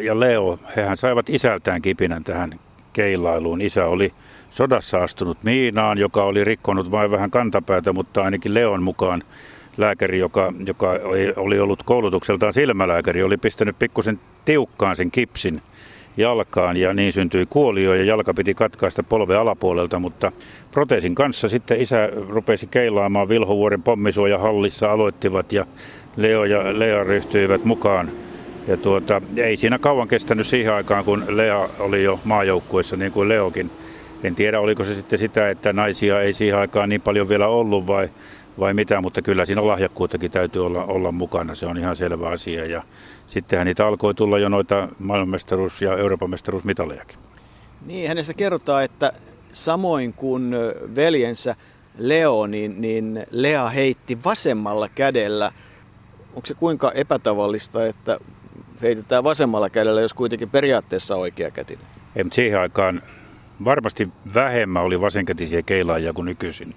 ja 0.00 0.20
Leo, 0.20 0.58
hehän 0.76 0.96
saivat 0.96 1.30
isältään 1.30 1.82
kipinän 1.82 2.24
tähän 2.24 2.60
keilailuun. 2.92 3.60
Isä 3.60 3.86
oli 3.86 4.12
sodassa 4.50 5.02
astunut 5.02 5.42
miinaan, 5.42 5.98
joka 5.98 6.24
oli 6.24 6.44
rikkonut 6.44 6.90
vain 6.90 7.10
vähän 7.10 7.30
kantapäätä, 7.30 7.92
mutta 7.92 8.22
ainakin 8.22 8.54
Leon 8.54 8.82
mukaan 8.82 9.22
lääkäri, 9.76 10.18
joka, 10.18 10.52
joka 10.66 10.90
oli 11.36 11.58
ollut 11.58 11.82
koulutukseltaan 11.82 12.52
silmälääkäri, 12.52 13.22
oli 13.22 13.36
pistänyt 13.36 13.78
pikkusen 13.78 14.20
tiukkaan 14.44 14.96
sen 14.96 15.10
kipsin 15.10 15.60
jalkaan 16.16 16.76
ja 16.76 16.94
niin 16.94 17.12
syntyi 17.12 17.46
kuolio 17.50 17.94
ja 17.94 18.04
jalka 18.04 18.34
piti 18.34 18.54
katkaista 18.54 19.02
polve 19.02 19.36
alapuolelta, 19.36 19.98
mutta 19.98 20.32
proteesin 20.70 21.14
kanssa 21.14 21.48
sitten 21.48 21.80
isä 21.80 22.08
rupesi 22.28 22.66
keilaamaan 22.66 23.28
Vilhovuoren 23.28 23.82
pommisuoja 23.82 24.38
hallissa 24.38 24.92
aloittivat 24.92 25.52
ja 25.52 25.66
Leo 26.16 26.44
ja 26.44 26.78
Lea 26.78 27.04
ryhtyivät 27.04 27.64
mukaan. 27.64 28.10
Ja 28.68 28.76
tuota, 28.76 29.22
ei 29.36 29.56
siinä 29.56 29.78
kauan 29.78 30.08
kestänyt 30.08 30.46
siihen 30.46 30.72
aikaan, 30.72 31.04
kun 31.04 31.24
Lea 31.28 31.68
oli 31.78 32.04
jo 32.04 32.20
maajoukkuessa, 32.24 32.96
niin 32.96 33.12
kuin 33.12 33.28
Leokin. 33.28 33.70
En 34.22 34.34
tiedä, 34.34 34.60
oliko 34.60 34.84
se 34.84 34.94
sitten 34.94 35.18
sitä, 35.18 35.50
että 35.50 35.72
naisia 35.72 36.20
ei 36.20 36.32
siihen 36.32 36.58
aikaan 36.58 36.88
niin 36.88 37.00
paljon 37.00 37.28
vielä 37.28 37.48
ollut 37.48 37.86
vai, 37.86 38.08
vai 38.58 38.74
mitä, 38.74 39.00
mutta 39.00 39.22
kyllä 39.22 39.44
siinä 39.44 39.66
lahjakkuuttakin 39.66 40.30
täytyy 40.30 40.66
olla, 40.66 40.84
olla 40.84 41.12
mukana, 41.12 41.54
se 41.54 41.66
on 41.66 41.78
ihan 41.78 41.96
selvä 41.96 42.28
asia. 42.28 42.66
Ja 42.66 42.82
sittenhän 43.26 43.66
niitä 43.66 43.86
alkoi 43.86 44.14
tulla 44.14 44.38
jo 44.38 44.48
noita 44.48 44.88
maailmanmestaruus- 44.98 45.82
ja 45.82 45.96
Euroopan 45.96 46.30
mestaruusmitalejakin. 46.30 47.18
Niin, 47.86 48.08
hänestä 48.08 48.34
kerrotaan, 48.34 48.84
että 48.84 49.12
samoin 49.52 50.12
kuin 50.12 50.54
veljensä 50.96 51.56
Leo, 51.98 52.46
niin, 52.46 52.80
niin 52.80 53.26
Lea 53.30 53.68
heitti 53.68 54.18
vasemmalla 54.24 54.88
kädellä. 54.88 55.52
Onko 56.28 56.46
se 56.46 56.54
kuinka 56.54 56.92
epätavallista, 56.92 57.86
että 57.86 58.20
heitetään 58.82 59.24
vasemmalla 59.24 59.70
kädellä, 59.70 60.00
jos 60.00 60.14
kuitenkin 60.14 60.50
periaatteessa 60.50 61.16
oikea 61.16 61.50
käti? 61.50 61.78
Ei, 62.16 62.24
mutta 62.24 62.34
siihen 62.34 62.60
aikaan 62.60 63.02
varmasti 63.64 64.08
vähemmän 64.34 64.82
oli 64.82 65.00
vasenkätisiä 65.00 65.62
keilaajia 65.62 66.12
kuin 66.12 66.24
nykyisin. 66.24 66.74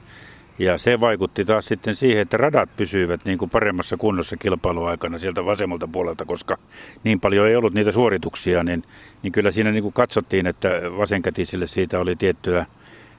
Ja 0.59 0.77
se 0.77 0.99
vaikutti 0.99 1.45
taas 1.45 1.65
sitten 1.65 1.95
siihen, 1.95 2.21
että 2.21 2.37
radat 2.37 2.69
pysyivät 2.77 3.25
niin 3.25 3.37
kuin 3.37 3.51
paremmassa 3.51 3.97
kunnossa 3.97 4.37
kilpailuaikana 4.37 5.17
sieltä 5.17 5.45
vasemmalta 5.45 5.87
puolelta, 5.87 6.25
koska 6.25 6.57
niin 7.03 7.19
paljon 7.19 7.47
ei 7.47 7.55
ollut 7.55 7.73
niitä 7.73 7.91
suorituksia, 7.91 8.63
niin, 8.63 8.83
niin 9.23 9.31
kyllä 9.31 9.51
siinä 9.51 9.71
niin 9.71 9.83
kuin 9.83 9.93
katsottiin, 9.93 10.47
että 10.47 10.69
vasenkätisille 10.97 11.67
siitä 11.67 11.99
oli 11.99 12.15
tiettyä 12.15 12.65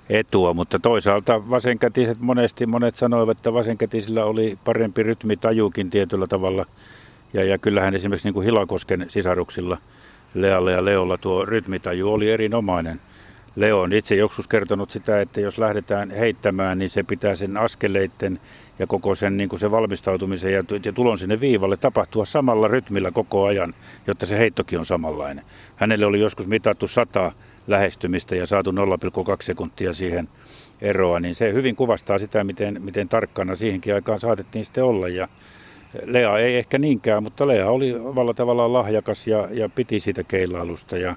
etua, 0.09 0.55
mutta 0.55 0.79
toisaalta 0.79 1.51
vasenkätiset 1.51 2.21
monesti, 2.21 2.67
monet 2.67 2.97
sanoivat, 2.97 3.39
että 3.39 3.53
vasenkätisillä 3.53 4.25
oli 4.25 4.59
parempi 4.65 5.03
rytmitajukin 5.03 5.91
tietyllä 5.91 6.27
tavalla. 6.27 6.67
Ja, 7.33 7.45
ja 7.45 7.59
kyllähän 7.59 7.95
esimerkiksi 7.95 8.27
niin 8.29 8.35
kuin 8.35 8.45
Hilakosken 8.45 9.07
sisaruksilla 9.09 9.79
Lealla 10.35 10.71
ja 10.71 10.85
Leolla 10.85 11.19
tuo 11.19 11.45
rytmitaju 11.45 12.13
oli 12.13 12.31
erinomainen. 12.31 13.01
Leo 13.61 13.81
on 13.81 13.93
itse 13.93 14.15
joskus 14.15 14.49
kertonut 14.49 14.91
sitä, 14.91 15.21
että 15.21 15.41
jos 15.41 15.59
lähdetään 15.59 16.11
heittämään, 16.11 16.79
niin 16.79 16.91
se 16.91 17.03
pitää 17.03 17.35
sen 17.35 17.57
askeleitten 17.57 18.41
ja 18.79 18.87
koko 18.87 19.15
sen, 19.15 19.37
niin 19.37 19.49
kuin 19.49 19.61
se 19.61 19.71
valmistautumisen 19.71 20.53
ja, 20.53 20.65
ja 20.85 20.93
tulon 20.93 21.19
sinne 21.19 21.41
viivalle 21.41 21.77
tapahtua 21.77 22.25
samalla 22.25 22.69
rytmillä 22.69 23.11
koko 23.11 23.45
ajan, 23.45 23.75
jotta 24.07 24.27
se 24.27 24.39
heittokin 24.39 24.79
on 24.79 24.85
samanlainen. 24.85 25.45
Hänelle 25.77 26.07
oli 26.07 26.21
joskus 26.21 26.47
mitattu 26.47 26.89
100 26.89 27.33
lähestymistä 27.67 28.37
ja 28.37 28.47
saatu 28.47 28.71
0,2 28.71 28.77
sekuntia 29.43 29.95
siihen 29.95 30.29
eroa, 30.81 31.21
niin 31.21 31.35
se 31.35 31.53
hyvin 31.53 31.77
kuvastaa 31.77 32.19
sitä, 32.19 32.45
miten, 32.45 32.83
miten 32.83 33.09
tarkkana 33.09 33.57
siihenkin 33.57 33.95
aikaan 33.95 34.21
saatettiin 34.21 34.65
sitten 34.65 34.85
olla. 34.85 35.09
Ja 35.09 35.29
Lea 36.05 36.39
ei 36.39 36.57
ehkä 36.57 36.79
niinkään, 36.79 37.23
mutta 37.23 37.47
Lea 37.47 37.71
oli 37.71 37.95
valla 38.05 38.35
tavallaan 38.35 38.73
lahjakas 38.73 39.27
ja, 39.27 39.49
ja 39.51 39.69
piti 39.69 40.01
siitä 40.01 40.25
keilailusta 40.25 40.97
ja, 40.97 41.17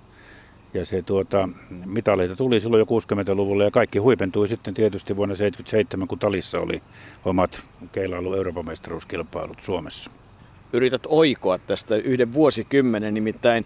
ja 0.73 0.85
se 0.85 1.01
tuota, 1.01 1.49
mitaleita 1.85 2.35
tuli 2.35 2.59
silloin 2.59 2.79
jo 2.79 2.85
60-luvulla 2.85 3.63
ja 3.63 3.71
kaikki 3.71 3.99
huipentui 3.99 4.47
sitten 4.47 4.73
tietysti 4.73 5.15
vuonna 5.15 5.35
1977, 5.35 6.07
kun 6.07 6.19
Talissa 6.19 6.59
oli 6.59 6.81
omat 7.25 7.63
keilailu 7.91 8.33
Euroopan 8.33 8.65
mestaruuskilpailut 8.65 9.61
Suomessa. 9.61 10.11
Yrität 10.73 11.01
oikoa 11.07 11.57
tästä 11.57 11.95
yhden 11.95 12.33
vuosikymmenen, 12.33 13.13
nimittäin 13.13 13.65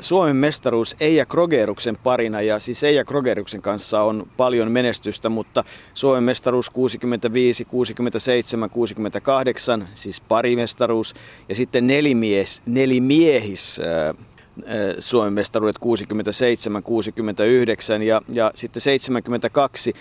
Suomen 0.00 0.36
mestaruus 0.36 0.96
Eija 1.00 1.26
Krogeruksen 1.26 1.96
parina 1.96 2.40
ja 2.40 2.58
siis 2.58 2.82
Eija 2.82 3.04
Krogeruksen 3.04 3.62
kanssa 3.62 4.02
on 4.02 4.28
paljon 4.36 4.72
menestystä, 4.72 5.28
mutta 5.28 5.64
Suomen 5.94 6.24
mestaruus 6.24 6.70
65, 6.70 7.64
67, 7.64 8.70
68, 8.70 9.88
siis 9.94 10.20
parimestaruus 10.20 11.14
ja 11.48 11.54
sitten 11.54 11.86
nelimies, 11.86 12.62
nelimiehis 12.66 13.80
Suomen 14.98 15.32
mestaruudet 15.32 15.78
67, 15.78 16.82
69 16.82 18.02
ja, 18.02 18.22
ja 18.32 18.50
sitten 18.54 18.80
72 18.80 19.92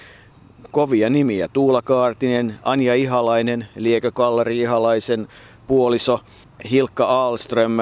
kovia 0.72 1.10
nimiä. 1.10 1.48
Tuula 1.48 1.82
Kaartinen, 1.82 2.60
Anja 2.64 2.96
Ihalainen, 2.96 3.68
Liekö 3.76 4.12
Kallari 4.12 4.60
Ihalaisen 4.60 5.28
puoliso, 5.68 6.20
Hilkka 6.72 7.06
Aalström, 7.06 7.78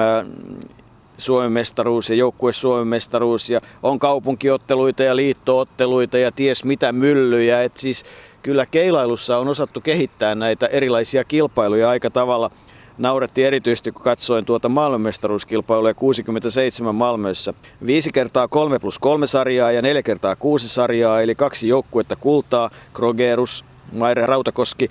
Suomen 1.18 1.52
mestaruus 1.52 2.10
ja 2.10 2.16
joukkue 2.16 2.52
Suomen 2.52 2.88
mestaruus 2.88 3.50
ja 3.50 3.60
on 3.82 3.98
kaupunkiotteluita 3.98 5.02
ja 5.02 5.16
liittootteluita 5.16 6.18
ja 6.18 6.32
ties 6.32 6.64
mitä 6.64 6.92
myllyjä. 6.92 7.62
Et 7.62 7.76
siis 7.76 8.04
kyllä 8.42 8.66
keilailussa 8.66 9.38
on 9.38 9.48
osattu 9.48 9.80
kehittää 9.80 10.34
näitä 10.34 10.66
erilaisia 10.66 11.24
kilpailuja 11.24 11.88
aika 11.88 12.10
tavalla. 12.10 12.50
Nauretti 12.98 13.44
erityisesti, 13.44 13.92
kun 13.92 14.02
katsoin 14.02 14.44
tuota 14.44 14.68
maailmanmestaruuskilpailua 14.68 15.94
67 15.94 16.94
Malmössä. 16.94 17.54
Viisi 17.86 18.12
kertaa 18.12 18.48
3 18.48 18.78
plus 18.78 18.98
3 18.98 19.26
sarjaa 19.26 19.72
ja 19.72 19.82
neljä 19.82 20.02
kertaa 20.02 20.36
6 20.36 20.68
sarjaa, 20.68 21.20
eli 21.20 21.34
kaksi 21.34 21.68
joukkuetta 21.68 22.16
kultaa. 22.16 22.70
Krogerus, 22.92 23.64
Maire 23.92 24.26
Rautakoski, 24.26 24.88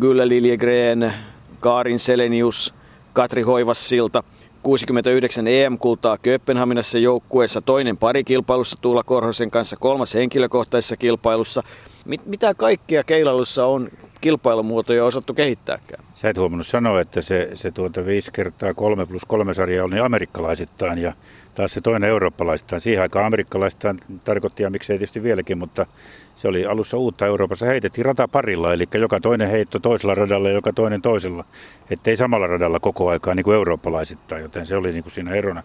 Gylle 0.00 0.28
Liljegren, 0.28 1.12
Kaarin 1.60 1.98
Selenius, 1.98 2.74
Katri 3.12 3.42
Hoivassilta– 3.42 4.22
69 4.62 5.46
EM-kultaa 5.46 6.18
Kööpenhaminassa 6.18 6.98
joukkueessa, 6.98 7.60
toinen 7.60 7.96
parikilpailussa 7.96 8.76
Tuula 8.80 9.02
Korhosen 9.02 9.50
kanssa, 9.50 9.76
kolmas 9.76 10.14
henkilökohtaisessa 10.14 10.96
kilpailussa. 10.96 11.62
Mit, 12.04 12.26
mitä 12.26 12.54
kaikkea 12.54 13.04
keilailussa 13.04 13.66
on 13.66 13.88
kilpailumuotoja 14.20 15.04
osattu 15.04 15.34
kehittääkään? 15.34 16.04
Sä 16.14 16.30
et 16.30 16.36
huomannut 16.36 16.66
sanoa, 16.66 17.00
että 17.00 17.20
se, 17.20 17.50
se 17.54 17.70
tuota 17.70 18.06
5 18.06 18.32
kertaa 18.32 18.74
3 18.74 19.06
plus 19.06 19.24
3 19.24 19.54
sarja 19.54 19.84
on 19.84 19.90
niin 19.90 20.02
amerikkalaisittain 20.02 20.98
ja 20.98 21.12
taas 21.54 21.72
se 21.72 21.80
toinen 21.80 22.10
eurooppalaisittain. 22.10 22.80
Siihen 22.80 23.02
aikaan 23.02 23.26
amerikkalaisittain 23.26 24.00
tarkoitti 24.24 24.62
ja 24.62 24.70
miksei 24.70 24.98
tietysti 24.98 25.22
vieläkin, 25.22 25.58
mutta 25.58 25.86
se 26.34 26.48
oli 26.48 26.66
alussa 26.66 26.96
uutta 26.96 27.26
Euroopassa. 27.26 27.66
Heitettiin 27.66 28.04
rataparilla, 28.04 28.72
eli 28.72 28.84
joka 28.94 29.20
toinen 29.20 29.50
heitto 29.50 29.78
toisella 29.78 30.14
radalla 30.14 30.48
ja 30.48 30.54
joka 30.54 30.72
toinen 30.72 31.02
toisella. 31.02 31.44
Ettei 31.90 32.16
samalla 32.16 32.46
radalla 32.46 32.80
koko 32.80 33.08
aikaa 33.08 33.34
niin 33.34 33.44
kuin 33.44 33.54
eurooppalaisittain, 33.54 34.42
joten 34.42 34.66
se 34.66 34.76
oli 34.76 34.92
niin 34.92 35.02
kuin 35.02 35.12
siinä 35.12 35.34
erona. 35.34 35.62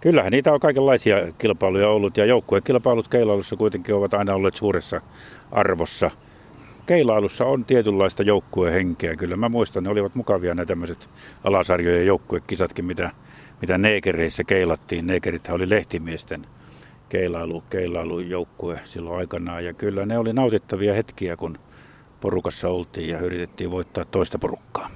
Kyllähän 0.00 0.32
niitä 0.32 0.52
on 0.52 0.60
kaikenlaisia 0.60 1.16
kilpailuja 1.38 1.88
ollut 1.88 2.16
ja 2.16 2.24
joukkuekilpailut 2.24 3.08
keilailussa 3.08 3.56
kuitenkin 3.56 3.94
ovat 3.94 4.14
aina 4.14 4.34
olleet 4.34 4.54
suuressa 4.54 5.00
arvossa. 5.52 6.10
Keilailussa 6.86 7.44
on 7.44 7.64
tietynlaista 7.64 8.22
joukkuehenkeä. 8.22 9.16
Kyllä 9.16 9.36
mä 9.36 9.48
muistan, 9.48 9.84
ne 9.84 9.90
olivat 9.90 10.14
mukavia 10.14 10.54
nämä 10.54 10.66
tämmöiset 10.66 11.10
alasarjojen 11.44 12.06
joukkuekisatkin, 12.06 12.84
mitä, 12.84 13.10
mitä 13.60 13.78
neekereissä 13.78 14.44
keilattiin. 14.44 15.06
Neekerithän 15.06 15.54
oli 15.54 15.68
lehtimiesten 15.68 16.46
keilailu, 17.08 17.62
keilailujoukkue 17.70 18.80
silloin 18.84 19.18
aikanaan. 19.18 19.64
Ja 19.64 19.74
kyllä 19.74 20.06
ne 20.06 20.18
oli 20.18 20.32
nautittavia 20.32 20.94
hetkiä, 20.94 21.36
kun 21.36 21.58
porukassa 22.20 22.68
oltiin 22.68 23.08
ja 23.08 23.18
yritettiin 23.18 23.70
voittaa 23.70 24.04
toista 24.04 24.38
porukkaa. 24.38 24.90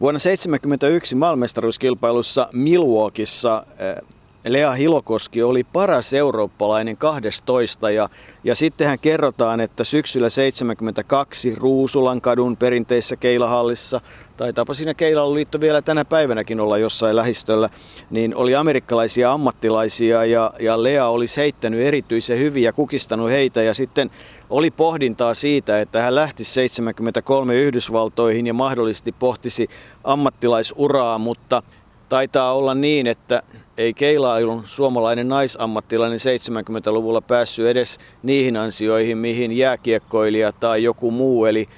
Vuonna 0.00 0.18
1971 0.18 1.14
maailmestaruuskilpailussa 1.14 2.48
Milwaukeeissa 2.52 3.66
eh, 3.78 4.02
Lea 4.44 4.72
Hilokoski 4.72 5.42
oli 5.42 5.64
paras 5.64 6.14
eurooppalainen 6.14 6.96
12 6.96 7.90
ja, 7.90 8.08
ja 8.44 8.54
sittenhän 8.54 8.98
kerrotaan, 8.98 9.60
että 9.60 9.84
syksyllä 9.84 10.28
72 10.28 11.54
Ruusulan 11.54 12.20
kadun 12.20 12.56
perinteisessä 12.56 13.16
keilahallissa– 13.16 14.00
taitaapa 14.36 14.74
siinä 14.74 14.94
Keilailuliitto 14.94 15.60
vielä 15.60 15.82
tänä 15.82 16.04
päivänäkin 16.04 16.60
olla 16.60 16.78
jossain 16.78 17.16
lähistöllä, 17.16 17.68
niin 18.10 18.34
oli 18.34 18.54
amerikkalaisia 18.54 19.32
ammattilaisia 19.32 20.24
ja, 20.24 20.52
ja 20.60 20.82
Lea 20.82 21.06
olisi 21.06 21.40
heittänyt 21.40 21.80
erityisen 21.80 22.38
hyvin 22.38 22.62
ja 22.62 22.72
kukistanut 22.72 23.30
heitä. 23.30 23.62
Ja 23.62 23.74
sitten 23.74 24.10
oli 24.50 24.70
pohdintaa 24.70 25.34
siitä, 25.34 25.80
että 25.80 26.02
hän 26.02 26.14
lähtisi 26.14 26.52
73 26.52 27.54
Yhdysvaltoihin 27.54 28.46
ja 28.46 28.54
mahdollisesti 28.54 29.12
pohtisi 29.12 29.68
ammattilaisuraa, 30.04 31.18
mutta 31.18 31.62
taitaa 32.08 32.54
olla 32.54 32.74
niin, 32.74 33.06
että 33.06 33.42
ei 33.78 33.94
keilailun 33.94 34.62
suomalainen 34.64 35.28
naisammattilainen 35.28 36.18
70-luvulla 36.18 37.20
päässyt 37.20 37.66
edes 37.66 37.98
niihin 38.22 38.56
ansioihin, 38.56 39.18
mihin 39.18 39.52
jääkiekkoilija 39.52 40.52
tai 40.52 40.82
joku 40.82 41.10
muu, 41.10 41.46
eli 41.46 41.68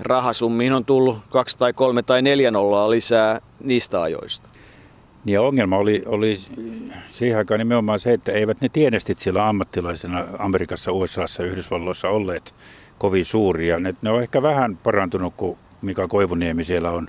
rahasummiin 0.00 0.72
on 0.72 0.84
tullut 0.84 1.18
kaksi 1.30 1.58
tai 1.58 1.72
kolme 1.72 2.02
tai 2.02 2.22
neljä 2.22 2.50
nollaa 2.50 2.90
lisää 2.90 3.40
niistä 3.64 4.02
ajoista. 4.02 4.48
Niin 5.24 5.34
ja 5.34 5.42
ongelma 5.42 5.76
oli, 5.76 6.02
oli 6.06 6.36
siihen 7.08 7.38
aikaan 7.38 7.58
nimenomaan 7.58 8.00
se, 8.00 8.12
että 8.12 8.32
eivät 8.32 8.60
ne 8.60 8.68
tienestit 8.68 9.18
siellä 9.18 9.48
ammattilaisena 9.48 10.24
Amerikassa, 10.38 10.92
USAssa 10.92 11.42
ja 11.42 11.48
Yhdysvalloissa 11.48 12.08
olleet 12.08 12.54
kovin 12.98 13.24
suuria. 13.24 13.78
Ne, 13.78 13.94
ne 14.02 14.10
on 14.10 14.22
ehkä 14.22 14.42
vähän 14.42 14.76
parantunut, 14.76 15.34
kun 15.36 15.56
Mika 15.82 16.08
Koivuniemi 16.08 16.64
siellä 16.64 16.90
on 16.90 17.06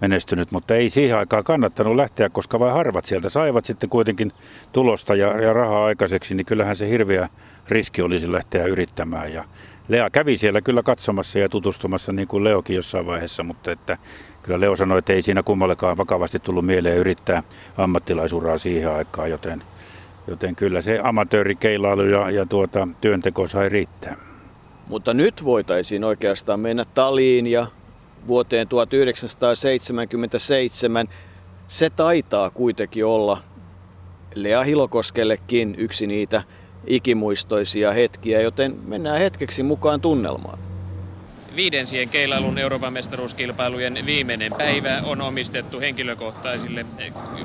menestynyt, 0.00 0.50
mutta 0.50 0.74
ei 0.74 0.90
siihen 0.90 1.18
aikaan 1.18 1.44
kannattanut 1.44 1.96
lähteä, 1.96 2.28
koska 2.28 2.58
vain 2.58 2.74
harvat 2.74 3.04
sieltä 3.04 3.28
saivat 3.28 3.64
sitten 3.64 3.90
kuitenkin 3.90 4.32
tulosta 4.72 5.14
ja, 5.14 5.40
ja 5.40 5.52
rahaa 5.52 5.84
aikaiseksi, 5.84 6.34
niin 6.34 6.46
kyllähän 6.46 6.76
se 6.76 6.88
hirveä 6.88 7.28
riski 7.68 8.02
olisi 8.02 8.32
lähteä 8.32 8.64
yrittämään. 8.64 9.32
Ja 9.32 9.44
Lea 9.88 10.10
kävi 10.10 10.36
siellä 10.36 10.60
kyllä 10.60 10.82
katsomassa 10.82 11.38
ja 11.38 11.48
tutustumassa 11.48 12.12
niin 12.12 12.28
kuin 12.28 12.44
Leokin 12.44 12.76
jossain 12.76 13.06
vaiheessa, 13.06 13.42
mutta 13.42 13.72
että 13.72 13.98
kyllä 14.42 14.60
Leo 14.60 14.76
sanoi, 14.76 14.98
että 14.98 15.12
ei 15.12 15.22
siinä 15.22 15.42
kummallekaan 15.42 15.96
vakavasti 15.96 16.38
tullut 16.38 16.66
mieleen 16.66 16.98
yrittää 16.98 17.42
ammattilaisuraa 17.76 18.58
siihen 18.58 18.90
aikaan, 18.90 19.30
joten 19.30 19.62
Joten 20.28 20.56
kyllä 20.56 20.82
se 20.82 21.00
amatöörikeilailu 21.02 22.02
ja, 22.02 22.30
ja 22.30 22.46
tuota, 22.46 22.88
työnteko 23.00 23.48
sai 23.48 23.68
riittää. 23.68 24.16
Mutta 24.86 25.14
nyt 25.14 25.44
voitaisiin 25.44 26.04
oikeastaan 26.04 26.60
mennä 26.60 26.84
taliin 26.94 27.46
ja 27.46 27.66
vuoteen 28.26 28.68
1977. 28.68 31.08
Se 31.68 31.90
taitaa 31.90 32.50
kuitenkin 32.50 33.04
olla 33.04 33.38
Lea 34.34 34.62
Hilokoskellekin 34.62 35.74
yksi 35.78 36.06
niitä 36.06 36.42
ikimuistoisia 36.86 37.92
hetkiä, 37.92 38.40
joten 38.40 38.76
mennään 38.86 39.18
hetkeksi 39.18 39.62
mukaan 39.62 40.00
tunnelmaan. 40.00 40.58
Viidensien 41.56 42.08
keilailun 42.08 42.58
Euroopan 42.58 42.92
mestaruuskilpailujen 42.92 44.06
viimeinen 44.06 44.52
päivä 44.58 45.00
on 45.04 45.20
omistettu 45.20 45.80
henkilökohtaisille 45.80 46.86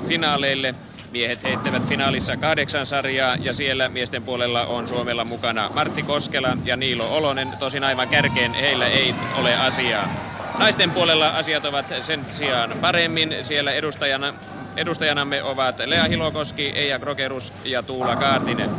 finaaleille. 0.08 0.74
Miehet 1.12 1.42
heittävät 1.42 1.88
finaalissa 1.88 2.36
kahdeksan 2.36 2.86
sarjaa 2.86 3.36
ja 3.36 3.52
siellä 3.54 3.88
miesten 3.88 4.22
puolella 4.22 4.66
on 4.66 4.88
Suomella 4.88 5.24
mukana 5.24 5.70
Martti 5.74 6.02
Koskela 6.02 6.56
ja 6.64 6.76
Niilo 6.76 7.16
Olonen. 7.16 7.48
Tosin 7.58 7.84
aivan 7.84 8.08
kärkeen 8.08 8.54
heillä 8.54 8.86
ei 8.86 9.14
ole 9.38 9.56
asiaa. 9.56 10.32
Naisten 10.58 10.90
puolella 10.90 11.28
asiat 11.28 11.64
ovat 11.64 11.86
sen 12.02 12.26
sijaan 12.30 12.74
paremmin. 12.80 13.34
Siellä 13.42 13.72
edustajana, 13.72 14.34
edustajanamme 14.76 15.42
ovat 15.42 15.80
Lea 15.86 16.04
Hilokoski, 16.04 16.72
Eija 16.74 16.98
Krokerus 16.98 17.52
ja 17.64 17.82
Tuula 17.82 18.16
Kaartinen. 18.16 18.70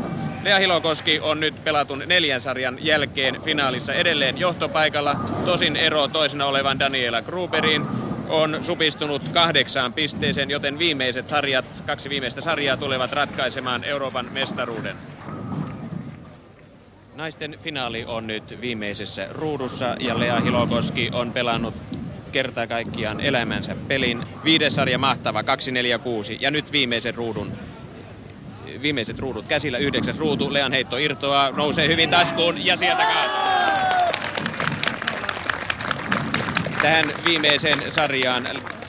Lea 0.44 0.60
Hilokoski 0.60 1.20
on 1.20 1.40
nyt 1.40 1.64
pelatun 1.64 2.04
neljän 2.06 2.42
sarjan 2.42 2.78
jälkeen 2.82 3.42
finaalissa 3.42 3.94
edelleen 3.94 4.38
johtopaikalla. 4.38 5.16
Tosin 5.46 5.76
ero 5.76 6.08
toisena 6.08 6.46
olevan 6.46 6.80
Daniela 6.80 7.22
Gruberin 7.22 7.86
on 8.30 8.64
supistunut 8.64 9.30
kahdeksaan 9.30 9.94
pisteeseen, 9.94 10.50
joten 10.50 10.80
viimeiset 10.80 11.28
sarjat, 11.28 11.84
kaksi 11.86 12.10
viimeistä 12.10 12.42
sarjaa 12.42 12.78
tulevat 12.78 13.12
ratkaisemaan 13.12 13.84
Euroopan 13.84 14.28
mestaruuden. 14.32 14.96
Naisten 17.16 17.58
finaali 17.62 18.06
on 18.06 18.28
nyt 18.28 18.62
viimeisessä 18.62 19.28
ruudussa 19.32 19.96
ja 20.00 20.20
Lea 20.20 20.40
Hilokoski 20.40 21.10
on 21.14 21.32
pelannut 21.32 21.74
kerta 22.32 22.68
kaikkiaan 22.68 23.22
elämänsä 23.22 23.76
pelin. 23.88 24.24
Viides 24.44 24.76
sarja 24.76 24.98
mahtava 24.98 25.44
246 25.44 26.38
ja 26.42 26.52
nyt 26.52 26.72
viimeisen 26.72 27.16
ruudun 27.16 27.52
viimeiset 28.84 29.20
ruudut 29.20 29.48
käsillä, 29.48 29.78
yhdeksäs 29.78 30.20
ruutu, 30.20 30.54
Lean 30.54 30.72
heitto 30.72 30.98
irtoaa, 30.98 31.52
nousee 31.52 31.88
hyvin 31.88 32.10
taskuun 32.10 32.66
ja 32.66 32.78
sieltä 32.78 33.04
kaatuu. 33.04 33.54
Tähän 36.82 37.06
viimeiseen 37.26 37.92
sarjaan 37.92 38.48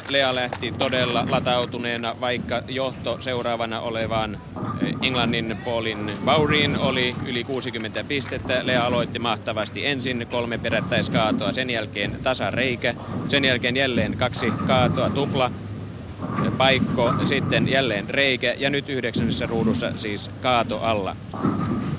Lea 0.09 0.35
lähti 0.35 0.73
todella 0.79 1.27
latautuneena, 1.31 2.17
vaikka 2.21 2.63
johto 2.69 3.17
seuraavana 3.21 3.81
olevaan 3.81 4.39
eh, 4.83 4.95
Englannin 5.03 5.57
Paulin 5.65 6.13
Bowryin 6.25 6.79
oli 6.79 7.15
yli 7.27 7.45
60 7.45 8.05
pistettä. 8.05 8.61
Lea 8.67 8.85
aloitti 8.85 9.19
mahtavasti 9.19 9.87
ensin 9.87 10.27
kolme 10.31 10.59
perättäiskaatoa, 10.59 11.53
sen 11.53 11.71
jälkeen 11.71 12.19
tasareikä, 12.23 12.95
sen 13.29 13.45
jälkeen 13.45 13.77
jälleen 13.77 14.17
kaksi 14.17 14.51
kaatoa 14.67 15.11
tupla 15.11 15.51
paikko, 16.59 17.15
sitten 17.25 17.69
jälleen 17.69 18.11
reikä 18.11 18.55
ja 18.59 18.71
nyt 18.71 18.89
yhdeksännessä 18.89 19.47
ruudussa 19.47 19.93
siis 19.97 20.31
kaato 20.43 20.81
alla. 20.81 21.17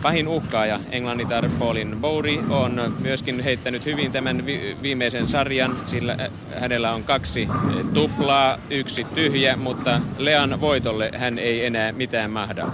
Pahin 0.01 0.27
uhkaaja 0.27 0.79
Englannitar 0.91 1.49
Paulin 1.59 1.97
Bouri 2.01 2.39
on 2.49 2.93
myöskin 2.99 3.39
heittänyt 3.39 3.85
hyvin 3.85 4.11
tämän 4.11 4.45
viimeisen 4.81 5.27
sarjan, 5.27 5.77
sillä 5.85 6.17
hänellä 6.59 6.93
on 6.93 7.03
kaksi 7.03 7.47
tuplaa, 7.93 8.57
yksi 8.69 9.03
tyhjä, 9.15 9.55
mutta 9.55 10.01
Lean 10.17 10.61
voitolle 10.61 11.11
hän 11.15 11.39
ei 11.39 11.65
enää 11.65 11.91
mitään 11.91 12.31
mahda. 12.31 12.67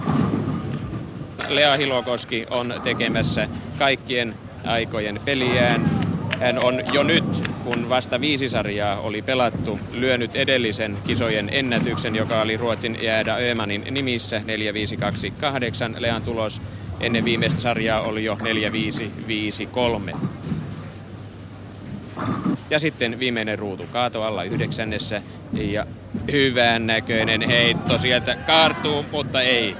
Lea 1.48 1.76
Hilokoski 1.76 2.46
on 2.50 2.74
tekemässä 2.82 3.48
kaikkien 3.78 4.34
aikojen 4.66 5.20
peliään. 5.24 5.90
Hän 6.40 6.64
on 6.64 6.82
jo 6.92 7.02
nyt 7.02 7.21
kun 7.72 7.88
vasta 7.88 8.20
viisi 8.20 8.48
sarjaa 8.48 9.00
oli 9.00 9.22
pelattu, 9.22 9.80
lyönyt 9.92 10.36
edellisen 10.36 10.98
kisojen 11.06 11.48
ennätyksen, 11.52 12.16
joka 12.16 12.42
oli 12.42 12.56
Ruotsin 12.56 12.98
jäädä 13.02 13.36
Ömanin 13.36 13.84
nimissä 13.90 14.38
4-5-2-8. 14.38 14.44
Lean 15.98 16.22
tulos 16.22 16.62
ennen 17.00 17.24
viimeistä 17.24 17.60
sarjaa 17.60 18.00
oli 18.00 18.24
jo 18.24 18.38
4-5-5-3. 20.10 20.16
Ja 22.70 22.78
sitten 22.78 23.18
viimeinen 23.18 23.58
ruutu 23.58 23.86
kaato 23.92 24.22
alla 24.22 24.44
yhdeksännessä 24.44 25.22
ja 25.52 25.86
hyvän 26.32 26.86
näköinen 26.86 27.42
heitto 27.42 27.98
sieltä 27.98 28.34
kaartuu, 28.34 29.04
mutta 29.12 29.42
ei. 29.42 29.76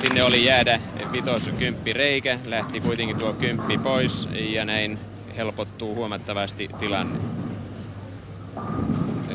Sinne 0.00 0.24
oli 0.24 0.44
jäädä 0.44 0.80
vitos 1.12 1.50
kymppi 1.58 1.92
reikä, 1.92 2.38
lähti 2.44 2.80
kuitenkin 2.80 3.16
tuo 3.16 3.32
kymppi 3.32 3.78
pois 3.78 4.28
ja 4.32 4.64
näin 4.64 4.98
helpottuu 5.36 5.94
huomattavasti 5.94 6.68
tilanne. 6.78 7.18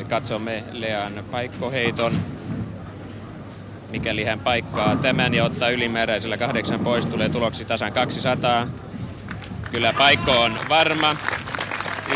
Katsomme 0.08 0.64
Lean 0.72 1.12
paikkoheiton. 1.30 2.12
Mikäli 3.90 4.24
hän 4.24 4.40
paikkaa 4.40 4.96
tämän 4.96 5.34
ja 5.34 5.44
ottaa 5.44 5.70
ylimääräisellä 5.70 6.36
kahdeksan 6.36 6.80
pois, 6.80 7.06
tulee 7.06 7.28
tuloksi 7.28 7.64
tasan 7.64 7.92
200. 7.92 8.66
Kyllä 9.70 9.92
paikko 9.92 10.40
on 10.40 10.58
varma. 10.68 11.16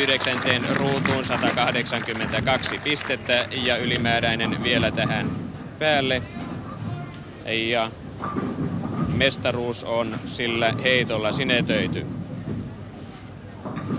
Yhdeksänteen 0.00 0.62
ruutuun 0.76 1.24
182 1.24 2.78
pistettä 2.78 3.46
ja 3.50 3.76
ylimääräinen 3.76 4.62
vielä 4.62 4.90
tähän 4.90 5.30
päälle. 5.78 6.22
Ja 7.46 7.90
mestaruus 9.14 9.84
on 9.84 10.18
sillä 10.24 10.74
heitolla 10.84 11.32
sinetöity. 11.32 12.06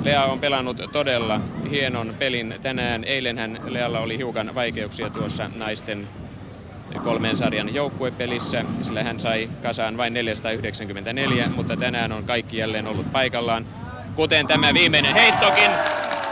Lea 0.04 0.26
on 0.26 0.40
pelannut 0.40 0.78
todella 0.92 1.42
hienon 1.70 2.16
pelin 2.20 2.56
tänään. 2.62 3.04
Eilenhän 3.04 3.60
Lealla 3.66 4.00
oli 4.00 4.18
hiukan 4.18 4.56
vaikeuksia 4.56 5.10
tuossa 5.10 5.50
naisten 5.56 6.08
kolmen 7.04 7.38
sarjan 7.38 7.74
joukkuepelissä, 7.74 8.66
sillä 8.82 9.04
hän 9.04 9.20
sai 9.20 9.50
kasaan 9.64 9.98
vain 9.98 10.14
494, 10.14 11.48
mutta 11.56 11.78
tänään 11.78 12.12
on 12.12 12.24
kaikki 12.24 12.58
jälleen 12.58 12.88
ollut 12.88 13.12
paikallaan. 13.12 13.66
Kuten 14.16 14.48
tämä 14.48 14.74
viimeinen 14.74 15.14
heittokin, 15.14 15.72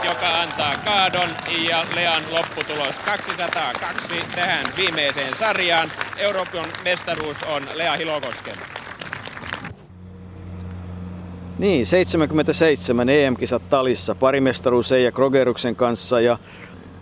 joka 0.04 0.40
antaa 0.40 0.74
kaadon 0.84 1.28
ja 1.68 1.84
Lean 1.94 2.22
lopputulos 2.30 2.98
202 2.98 4.14
tähän 4.34 4.66
viimeiseen 4.76 5.36
sarjaan. 5.36 5.92
Euroopan 6.16 6.66
mestaruus 6.84 7.42
on 7.42 7.62
Lea 7.74 7.92
Hilokosken. 7.96 8.79
Niin, 11.60 11.86
77 11.86 13.08
EM-kisat 13.08 13.62
talissa, 13.70 14.14
parimestaruus 14.14 14.92
Eija 14.92 15.12
Krogeruksen 15.12 15.76
kanssa 15.76 16.20
ja 16.20 16.38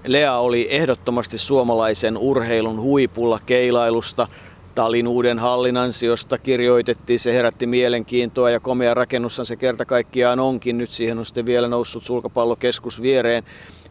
Lea 0.07 0.38
oli 0.38 0.66
ehdottomasti 0.71 1.38
suomalaisen 1.38 2.16
urheilun 2.16 2.81
huipulla 2.81 3.40
keilailusta. 3.47 4.27
Talin 4.75 5.09
uuden 5.09 5.38
hallin 5.38 5.77
ansiosta 5.77 6.38
kirjoitettiin, 6.38 7.18
se 7.18 7.35
herätti 7.35 7.66
mielenkiintoa 7.66 8.51
ja 8.51 8.61
komea 8.61 8.94
rakennushan 8.94 9.47
se 9.47 9.57
kerta 9.57 9.85
kaikkiaan 9.85 10.40
onkin. 10.40 10.79
Nyt 10.79 10.90
siihen 10.90 11.18
on 11.18 11.27
sitten 11.27 11.47
vielä 11.47 11.68
noussut 11.68 12.05
sulkapallokeskus 12.05 13.03
viereen. 13.03 13.42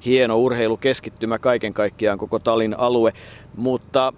Hieno 0.05 0.37
urheilukeskittymä 0.37 1.39
kaiken 1.39 1.73
kaikkiaan 1.73 2.17
koko 2.17 2.39
Talin 2.39 2.79
alue, 2.79 3.13
mutta 3.55 4.13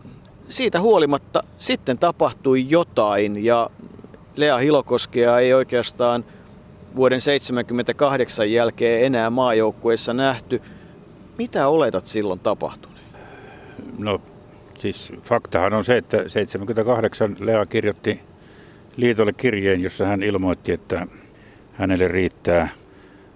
siitä 0.47 0.79
huolimatta 0.79 1.43
sitten 1.59 1.97
tapahtui 1.97 2.65
jotain 2.69 3.45
ja 3.45 3.69
Lea 4.35 4.57
Hilokoskea 4.57 5.39
ei 5.39 5.53
oikeastaan– 5.53 6.25
vuoden 6.95 7.19
1978 7.19 8.51
jälkeen 8.51 9.05
enää 9.05 9.29
maajoukkueessa 9.29 10.13
nähty. 10.13 10.61
Mitä 11.37 11.67
oletat 11.67 12.07
silloin 12.07 12.39
tapahtuneen? 12.39 13.05
No 13.97 14.21
siis 14.77 15.13
faktahan 15.21 15.73
on 15.73 15.83
se, 15.83 15.97
että 15.97 16.29
78 16.29 17.35
Lea 17.39 17.65
kirjoitti 17.65 18.19
liitolle 18.95 19.33
kirjeen, 19.33 19.81
jossa 19.81 20.05
hän 20.05 20.23
ilmoitti, 20.23 20.71
että 20.71 21.07
hänelle 21.73 22.07
riittää, 22.07 22.69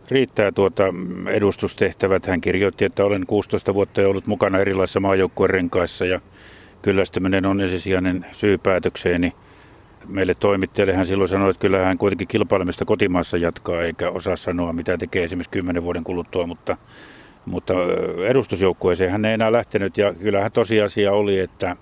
riittää 0.10 0.52
tuota 0.52 0.84
edustustehtävät. 1.28 2.26
Hän 2.26 2.42
kirjoitti, 2.42 2.86
että 2.86 3.06
olen 3.06 3.26
16 3.28 3.74
vuotta 3.74 4.02
jo 4.02 4.10
ollut 4.10 4.28
mukana 4.28 4.60
erilaisissa 4.60 5.00
maajoukkueen 5.00 5.50
renkaissa 5.50 6.06
ja 6.06 6.22
kyllästyminen 6.82 7.46
on 7.46 7.62
ensisijainen 7.62 8.26
syy 8.32 8.58
päätökseeni 8.58 9.34
meille 10.08 10.36
toimittajalle 10.36 10.94
hän 10.94 11.06
silloin 11.06 11.30
sanoi, 11.30 11.50
että 11.50 11.62
kyllä 11.62 11.80
hän 11.80 11.98
kuitenkin 11.98 12.28
kilpailemista 12.28 12.86
kotimaassa 12.86 13.38
jatkaa 13.38 13.82
eikä 13.82 14.10
osaa 14.10 14.36
sanoa, 14.36 14.74
mitä 14.74 14.98
tekee 14.98 15.24
esimerkiksi 15.24 15.52
kymmenen 15.52 15.84
vuoden 15.84 16.04
kuluttua, 16.04 16.48
mutta, 16.48 16.78
mutta 17.46 17.74
edustusjoukkueeseen 18.28 19.12
hän 19.12 19.26
ei 19.26 19.34
enää 19.34 19.52
lähtenyt. 19.52 19.98
Ja 19.98 20.14
kyllähän 20.14 20.52
tosiasia 20.52 21.12
oli, 21.12 21.40
että 21.40 21.76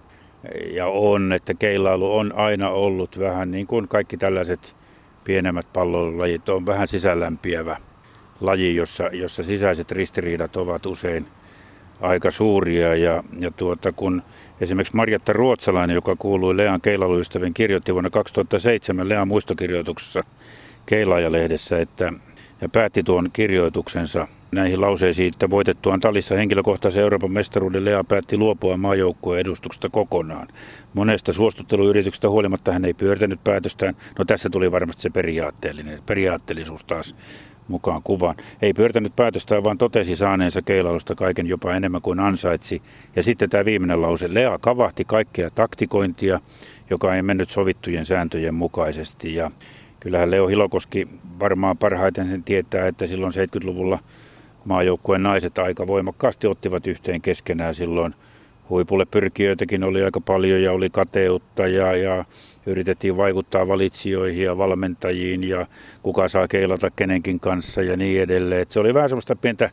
ja 0.73 0.87
on, 0.87 1.33
että 1.33 1.53
keilailu 1.53 2.17
on 2.17 2.33
aina 2.35 2.69
ollut 2.69 3.19
vähän 3.19 3.51
niin 3.51 3.67
kuin 3.67 3.87
kaikki 3.87 4.17
tällaiset 4.17 4.75
pienemmät 5.23 5.67
pallolajit 5.73 6.49
on 6.49 6.65
vähän 6.65 6.87
sisällämpiävä 6.87 7.77
laji, 8.41 8.75
jossa, 8.75 9.03
jossa 9.03 9.43
sisäiset 9.43 9.91
ristiriidat 9.91 10.57
ovat 10.57 10.85
usein, 10.85 11.27
aika 12.01 12.31
suuria. 12.31 12.95
Ja, 12.95 13.23
ja 13.39 13.51
tuota, 13.51 13.91
kun 13.91 14.23
esimerkiksi 14.61 14.95
Marjatta 14.95 15.33
Ruotsalainen, 15.33 15.95
joka 15.95 16.15
kuului 16.15 16.57
Lean 16.57 16.81
keilailuystävien, 16.81 17.53
kirjoitti 17.53 17.93
vuonna 17.93 18.09
2007 18.09 19.09
Lean 19.09 19.27
muistokirjoituksessa 19.27 20.23
Keilaaja-lehdessä, 20.85 21.79
että 21.79 22.13
ja 22.61 22.69
päätti 22.69 23.03
tuon 23.03 23.29
kirjoituksensa 23.33 24.27
näihin 24.51 24.81
lauseisiin, 24.81 25.33
että 25.33 25.49
voitettuaan 25.49 25.99
talissa 25.99 26.35
henkilökohtaisen 26.35 27.01
Euroopan 27.01 27.31
mestaruuden 27.31 27.85
Lea 27.85 28.03
päätti 28.03 28.37
luopua 28.37 28.77
maajoukkueen 28.77 29.41
edustuksesta 29.41 29.89
kokonaan. 29.89 30.47
Monesta 30.93 31.33
suostutteluyrityksestä 31.33 32.29
huolimatta 32.29 32.73
hän 32.73 32.85
ei 32.85 32.93
pyörtänyt 32.93 33.43
päätöstään. 33.43 33.95
No 34.19 34.25
tässä 34.25 34.49
tuli 34.49 34.71
varmasti 34.71 35.01
se 35.01 35.09
periaatteellinen, 35.09 35.99
periaatteellisuus 36.05 36.83
taas 36.83 37.15
mukaan 37.71 38.03
kuvaan. 38.03 38.35
Ei 38.61 38.73
pyörtänyt 38.73 39.15
päätöstään, 39.15 39.63
vaan 39.63 39.77
totesi 39.77 40.15
saaneensa 40.15 40.61
keilailusta 40.61 41.15
kaiken 41.15 41.47
jopa 41.47 41.75
enemmän 41.75 42.01
kuin 42.01 42.19
ansaitsi. 42.19 42.81
Ja 43.15 43.23
sitten 43.23 43.49
tämä 43.49 43.65
viimeinen 43.65 44.01
lause. 44.01 44.33
Lea 44.33 44.57
kavahti 44.61 45.05
kaikkea 45.05 45.49
taktikointia, 45.49 46.39
joka 46.89 47.15
ei 47.15 47.21
mennyt 47.21 47.49
sovittujen 47.49 48.05
sääntöjen 48.05 48.55
mukaisesti. 48.55 49.35
Ja 49.35 49.51
kyllähän 49.99 50.31
Leo 50.31 50.47
Hilokoski 50.47 51.07
varmaan 51.39 51.77
parhaiten 51.77 52.29
sen 52.29 52.43
tietää, 52.43 52.87
että 52.87 53.07
silloin 53.07 53.33
70-luvulla 53.33 53.99
maajoukkueen 54.65 55.23
naiset 55.23 55.57
aika 55.57 55.87
voimakkaasti 55.87 56.47
ottivat 56.47 56.87
yhteen 56.87 57.21
keskenään 57.21 57.75
silloin. 57.75 58.13
Huipulle 58.71 59.05
pyrkijöitäkin 59.05 59.83
oli 59.83 60.03
aika 60.03 60.21
paljon 60.21 60.61
ja 60.61 60.71
oli 60.71 60.89
kateutta 60.89 61.67
ja, 61.67 61.95
ja 61.95 62.25
yritettiin 62.65 63.17
vaikuttaa 63.17 63.67
valitsijoihin 63.67 64.45
ja 64.45 64.57
valmentajiin 64.57 65.43
ja 65.43 65.65
kuka 66.03 66.27
saa 66.27 66.47
keilata 66.47 66.91
kenenkin 66.95 67.39
kanssa 67.39 67.81
ja 67.81 67.97
niin 67.97 68.21
edelleen. 68.21 68.61
Et 68.61 68.71
se 68.71 68.79
oli 68.79 68.93
vähän 68.93 69.09
semmoista 69.09 69.35
pientä, 69.35 69.69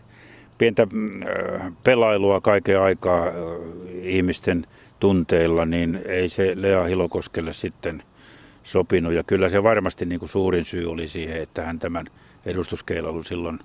pientä 0.58 0.82
äh, 0.82 1.72
pelailua 1.84 2.40
kaiken 2.40 2.80
aikaa 2.80 3.26
äh, 3.26 3.32
ihmisten 4.02 4.66
tunteilla, 5.00 5.64
niin 5.64 6.00
ei 6.04 6.28
se 6.28 6.52
Lea 6.56 6.84
Hilokoskelle 6.84 7.52
sitten 7.52 8.02
sopinut. 8.64 9.12
Ja 9.12 9.22
kyllä 9.22 9.48
se 9.48 9.62
varmasti 9.62 10.06
niin 10.06 10.18
kuin 10.18 10.28
suurin 10.28 10.64
syy 10.64 10.90
oli 10.90 11.08
siihen, 11.08 11.42
että 11.42 11.64
hän 11.64 11.78
tämän 11.78 12.06
edustuskeilailun 12.46 13.24
silloin, 13.24 13.58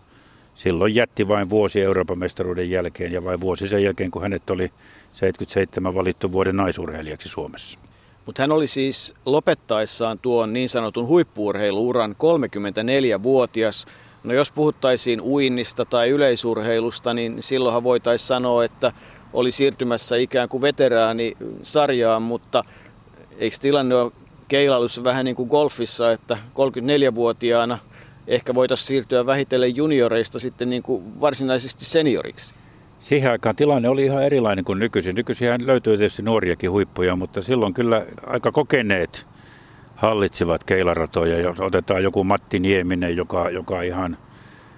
silloin 0.56 0.96
jätti 0.96 1.28
vain 1.28 1.50
vuosi 1.50 1.82
Euroopan 1.82 2.20
mestaruuden 2.20 2.70
jälkeen 2.70 3.12
ja 3.12 3.24
vain 3.24 3.42
vuosi 3.42 3.68
sen 3.68 3.84
jälkeen, 3.84 4.12
kun 4.12 4.22
hänet 4.22 4.50
oli 4.50 4.72
77 5.14 5.96
valittu 5.96 6.32
vuoden 6.32 6.56
naisurheilijaksi 6.56 7.30
Suomessa. 7.30 7.80
Mutta 8.26 8.44
hän 8.44 8.52
oli 8.52 8.68
siis 8.68 9.14
lopettaessaan 9.26 10.20
tuon 10.20 10.54
niin 10.54 10.70
sanotun 10.70 11.08
huippuurheiluuran 11.08 12.16
34-vuotias. 12.16 13.86
No 14.24 14.34
jos 14.34 14.52
puhuttaisiin 14.52 15.22
uinnista 15.22 15.86
tai 15.86 16.10
yleisurheilusta, 16.10 17.14
niin 17.14 17.38
silloinhan 17.40 17.84
voitaisiin 17.84 18.28
sanoa, 18.28 18.64
että 18.64 18.92
oli 19.34 19.52
siirtymässä 19.52 20.16
ikään 20.16 20.50
kuin 20.50 20.62
veteraani 20.62 21.38
sarjaan, 21.64 22.22
mutta 22.22 22.64
eikö 23.38 23.58
tilanne 23.62 23.96
ole 23.96 24.12
keilailussa 24.48 25.04
vähän 25.04 25.26
niin 25.26 25.36
kuin 25.36 25.50
golfissa, 25.50 26.12
että 26.12 26.38
34-vuotiaana 26.54 27.78
ehkä 28.28 28.54
voitaisiin 28.54 28.88
siirtyä 28.88 29.26
vähitellen 29.26 29.76
junioreista 29.76 30.40
sitten 30.40 30.70
niin 30.70 30.84
kuin 30.84 31.22
varsinaisesti 31.22 31.86
senioriksi? 31.86 32.56
Siihen 33.00 33.32
aikaan 33.32 33.56
tilanne 33.56 33.90
oli 33.90 34.06
ihan 34.06 34.24
erilainen 34.24 34.66
kuin 34.66 34.80
nykyisin. 34.80 35.16
Nykyisin 35.16 35.68
löytyy 35.68 35.98
tietysti 35.98 36.22
nuoriakin 36.22 36.72
huippuja, 36.72 37.16
mutta 37.16 37.42
silloin 37.42 37.74
kyllä 37.74 38.06
aika 38.26 38.52
kokeneet 38.52 39.28
hallitsivat 39.96 40.64
keilaratoja. 40.64 41.40
Jos 41.40 41.60
otetaan 41.60 42.04
joku 42.04 42.24
Matti 42.24 42.60
Nieminen, 42.60 43.18
joka, 43.18 43.50
joka 43.50 43.82
ihan 43.82 44.18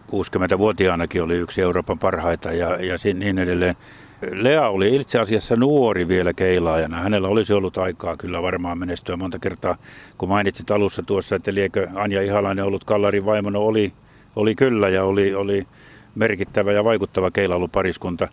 60-vuotiaanakin 0.08 1.24
oli 1.24 1.36
yksi 1.36 1.62
Euroopan 1.62 2.00
parhaita 2.00 2.52
ja, 2.52 2.86
ja 2.86 2.98
niin 3.14 3.40
edelleen. 3.40 3.76
Lea 4.22 4.70
oli 4.70 4.96
itse 4.96 5.20
asiassa 5.20 5.56
nuori 5.56 6.08
vielä 6.08 6.34
keilaajana. 6.34 7.00
Hänellä 7.00 7.28
olisi 7.28 7.54
ollut 7.54 7.78
aikaa 7.78 8.18
kyllä 8.18 8.42
varmaan 8.42 8.78
menestyä 8.78 9.18
monta 9.18 9.40
kertaa. 9.40 9.78
Kun 10.18 10.30
mainitsit 10.30 10.72
alussa 10.72 11.04
tuossa, 11.04 11.36
että 11.36 11.54
liekö 11.54 11.88
Anja 11.96 12.22
Ihalainen 12.22 12.66
ollut 12.66 12.84
Kallarin 12.84 13.26
vaimono, 13.26 13.62
oli, 13.62 13.94
oli 14.36 14.56
kyllä 14.56 14.90
ja 14.90 15.04
oli, 15.04 15.36
oli 15.36 15.68
merkittävä 16.16 16.72
ja 16.72 16.84
vaikuttava 16.84 17.32
keilailupariskunta. 17.32 18.28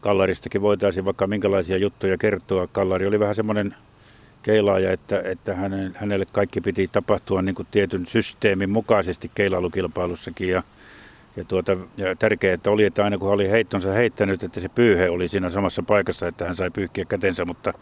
Kallaristakin 0.00 0.62
voitaisiin 0.62 1.04
vaikka 1.04 1.26
minkälaisia 1.26 1.76
juttuja 1.76 2.18
kertoa. 2.18 2.66
Kallari 2.66 3.06
oli 3.06 3.20
vähän 3.20 3.34
semmoinen 3.34 3.74
keilaaja, 4.42 4.92
että, 4.92 5.22
että 5.24 5.54
hänelle 5.94 6.26
kaikki 6.32 6.60
piti 6.60 6.88
tapahtua 6.88 7.42
niin 7.42 7.54
kuin 7.54 7.68
tietyn 7.70 8.06
systeemin 8.06 8.70
mukaisesti 8.70 9.30
keilailukilpailussakin. 9.34 10.48
Ja, 10.48 10.62
ja, 11.36 11.44
tuota, 11.44 11.76
ja 11.96 12.16
tärkeää 12.16 12.54
että 12.54 12.70
oli, 12.70 12.84
että 12.84 13.04
aina 13.04 13.18
kun 13.18 13.28
hän 13.28 13.34
oli 13.34 13.50
heittonsa 13.50 13.92
heittänyt, 13.92 14.42
että 14.42 14.60
se 14.60 14.68
pyyhe 14.68 15.10
oli 15.10 15.28
siinä 15.28 15.50
samassa 15.50 15.82
paikassa, 15.82 16.28
että 16.28 16.44
hän 16.44 16.54
sai 16.54 16.70
pyyhkiä 16.70 17.04
kätensä. 17.04 17.44
Mutta 17.44 17.72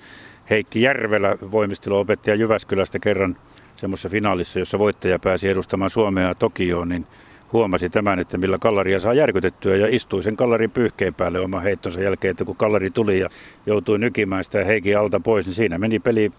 Heikki 0.50 0.82
Järvelä, 0.82 1.36
voimisteluopettaja 1.52 2.36
Jyväskylästä 2.36 2.98
kerran 2.98 3.36
semmoisessa 3.76 4.08
finaalissa, 4.08 4.58
jossa 4.58 4.78
voittaja 4.78 5.18
pääsi 5.18 5.48
edustamaan 5.48 5.90
Suomea 5.90 6.34
Tokioon, 6.34 6.88
niin 6.88 7.06
huomasi 7.52 7.90
tämän, 7.90 8.18
että 8.18 8.38
millä 8.38 8.58
kallaria 8.58 9.00
saa 9.00 9.14
järkytettyä 9.14 9.76
ja 9.76 9.86
istui 9.90 10.22
sen 10.22 10.36
kallarin 10.36 10.70
pyyhkeen 10.70 11.14
päälle 11.14 11.40
oman 11.40 11.62
heittonsa 11.62 12.00
jälkeen, 12.00 12.30
että 12.30 12.44
kun 12.44 12.56
kallari 12.56 12.90
tuli 12.90 13.18
ja 13.18 13.28
joutui 13.66 13.98
nykimään 13.98 14.44
sitä 14.44 14.64
Heikin 14.64 14.98
alta 14.98 15.20
pois, 15.20 15.46
niin 15.46 15.54
siinä 15.54 15.78
meni 15.78 15.98
peli 15.98 16.32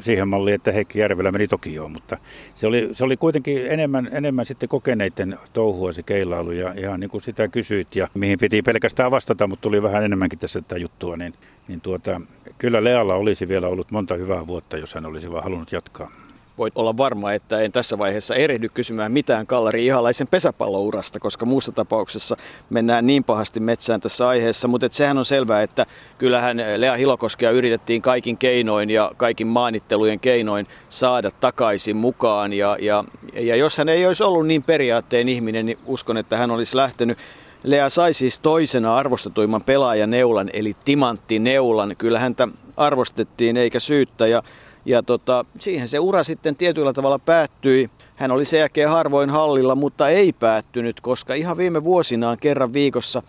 siihen 0.00 0.28
malliin, 0.28 0.54
että 0.54 0.72
Heikki 0.72 0.98
Järvelä 0.98 1.32
meni 1.32 1.48
Tokioon, 1.48 1.92
mutta 1.92 2.18
se 2.54 2.66
oli, 2.66 2.88
se 2.92 3.04
oli 3.04 3.16
kuitenkin 3.16 3.66
enemmän, 3.66 4.08
enemmän 4.12 4.46
sitten 4.46 4.68
kokeneiden 4.68 5.38
touhua 5.52 5.92
se 5.92 6.02
keilailu 6.02 6.50
ja 6.50 6.74
ihan 6.76 7.00
niin 7.00 7.10
kuin 7.10 7.22
sitä 7.22 7.48
kysyit 7.48 7.96
ja 7.96 8.08
mihin 8.14 8.38
piti 8.38 8.62
pelkästään 8.62 9.10
vastata, 9.10 9.46
mutta 9.46 9.62
tuli 9.62 9.82
vähän 9.82 10.04
enemmänkin 10.04 10.38
tässä 10.38 10.60
tätä 10.60 10.76
juttua, 10.76 11.16
niin, 11.16 11.34
niin 11.68 11.80
tuota, 11.80 12.20
kyllä 12.58 12.84
Lealla 12.84 13.14
olisi 13.14 13.48
vielä 13.48 13.68
ollut 13.68 13.90
monta 13.90 14.14
hyvää 14.14 14.46
vuotta, 14.46 14.76
jos 14.76 14.94
hän 14.94 15.06
olisi 15.06 15.30
vaan 15.30 15.44
halunnut 15.44 15.72
jatkaa 15.72 16.27
voit 16.58 16.76
olla 16.76 16.96
varma, 16.96 17.32
että 17.32 17.60
en 17.60 17.72
tässä 17.72 17.98
vaiheessa 17.98 18.34
erehdy 18.34 18.68
kysymään 18.68 19.12
mitään 19.12 19.46
Kallari 19.46 19.86
Ihalaisen 19.86 20.26
pesäpallourasta, 20.26 21.20
koska 21.20 21.46
muussa 21.46 21.72
tapauksessa 21.72 22.36
mennään 22.70 23.06
niin 23.06 23.24
pahasti 23.24 23.60
metsään 23.60 24.00
tässä 24.00 24.28
aiheessa. 24.28 24.68
Mutta 24.68 24.88
sehän 24.90 25.18
on 25.18 25.24
selvää, 25.24 25.62
että 25.62 25.86
kyllähän 26.18 26.62
Lea 26.76 26.96
Hilokoskea 26.96 27.50
yritettiin 27.50 28.02
kaikin 28.02 28.38
keinoin 28.38 28.90
ja 28.90 29.10
kaikin 29.16 29.46
maanittelujen 29.46 30.20
keinoin 30.20 30.66
saada 30.88 31.30
takaisin 31.30 31.96
mukaan. 31.96 32.52
Ja, 32.52 32.76
ja, 32.80 33.04
ja 33.32 33.56
jos 33.56 33.78
hän 33.78 33.88
ei 33.88 34.06
olisi 34.06 34.24
ollut 34.24 34.46
niin 34.46 34.62
periaatteen 34.62 35.28
ihminen, 35.28 35.66
niin 35.66 35.78
uskon, 35.86 36.16
että 36.16 36.36
hän 36.36 36.50
olisi 36.50 36.76
lähtenyt. 36.76 37.18
Lea 37.62 37.88
sai 37.88 38.14
siis 38.14 38.38
toisena 38.38 38.96
arvostetuimman 38.96 39.62
pelaajaneulan, 39.62 40.50
eli 40.52 40.76
timanttineulan. 40.84 41.94
Kyllä 41.98 42.18
häntä 42.18 42.48
arvostettiin 42.76 43.56
eikä 43.56 43.80
syyttä. 43.80 44.26
Ja 44.26 44.42
ja 44.88 45.02
tota, 45.02 45.44
siihen 45.58 45.88
se 45.88 45.98
ura 45.98 46.24
sitten 46.24 46.56
tietyllä 46.56 46.92
tavalla 46.92 47.18
päättyi. 47.18 47.90
Hän 48.16 48.30
oli 48.30 48.44
sen 48.44 48.60
jälkeen 48.60 48.88
harvoin 48.88 49.30
hallilla, 49.30 49.74
mutta 49.74 50.08
ei 50.08 50.32
päättynyt, 50.32 51.00
koska 51.00 51.34
ihan 51.34 51.56
viime 51.56 51.84
vuosinaan 51.84 52.38
kerran 52.38 52.72
viikossa 52.72 53.22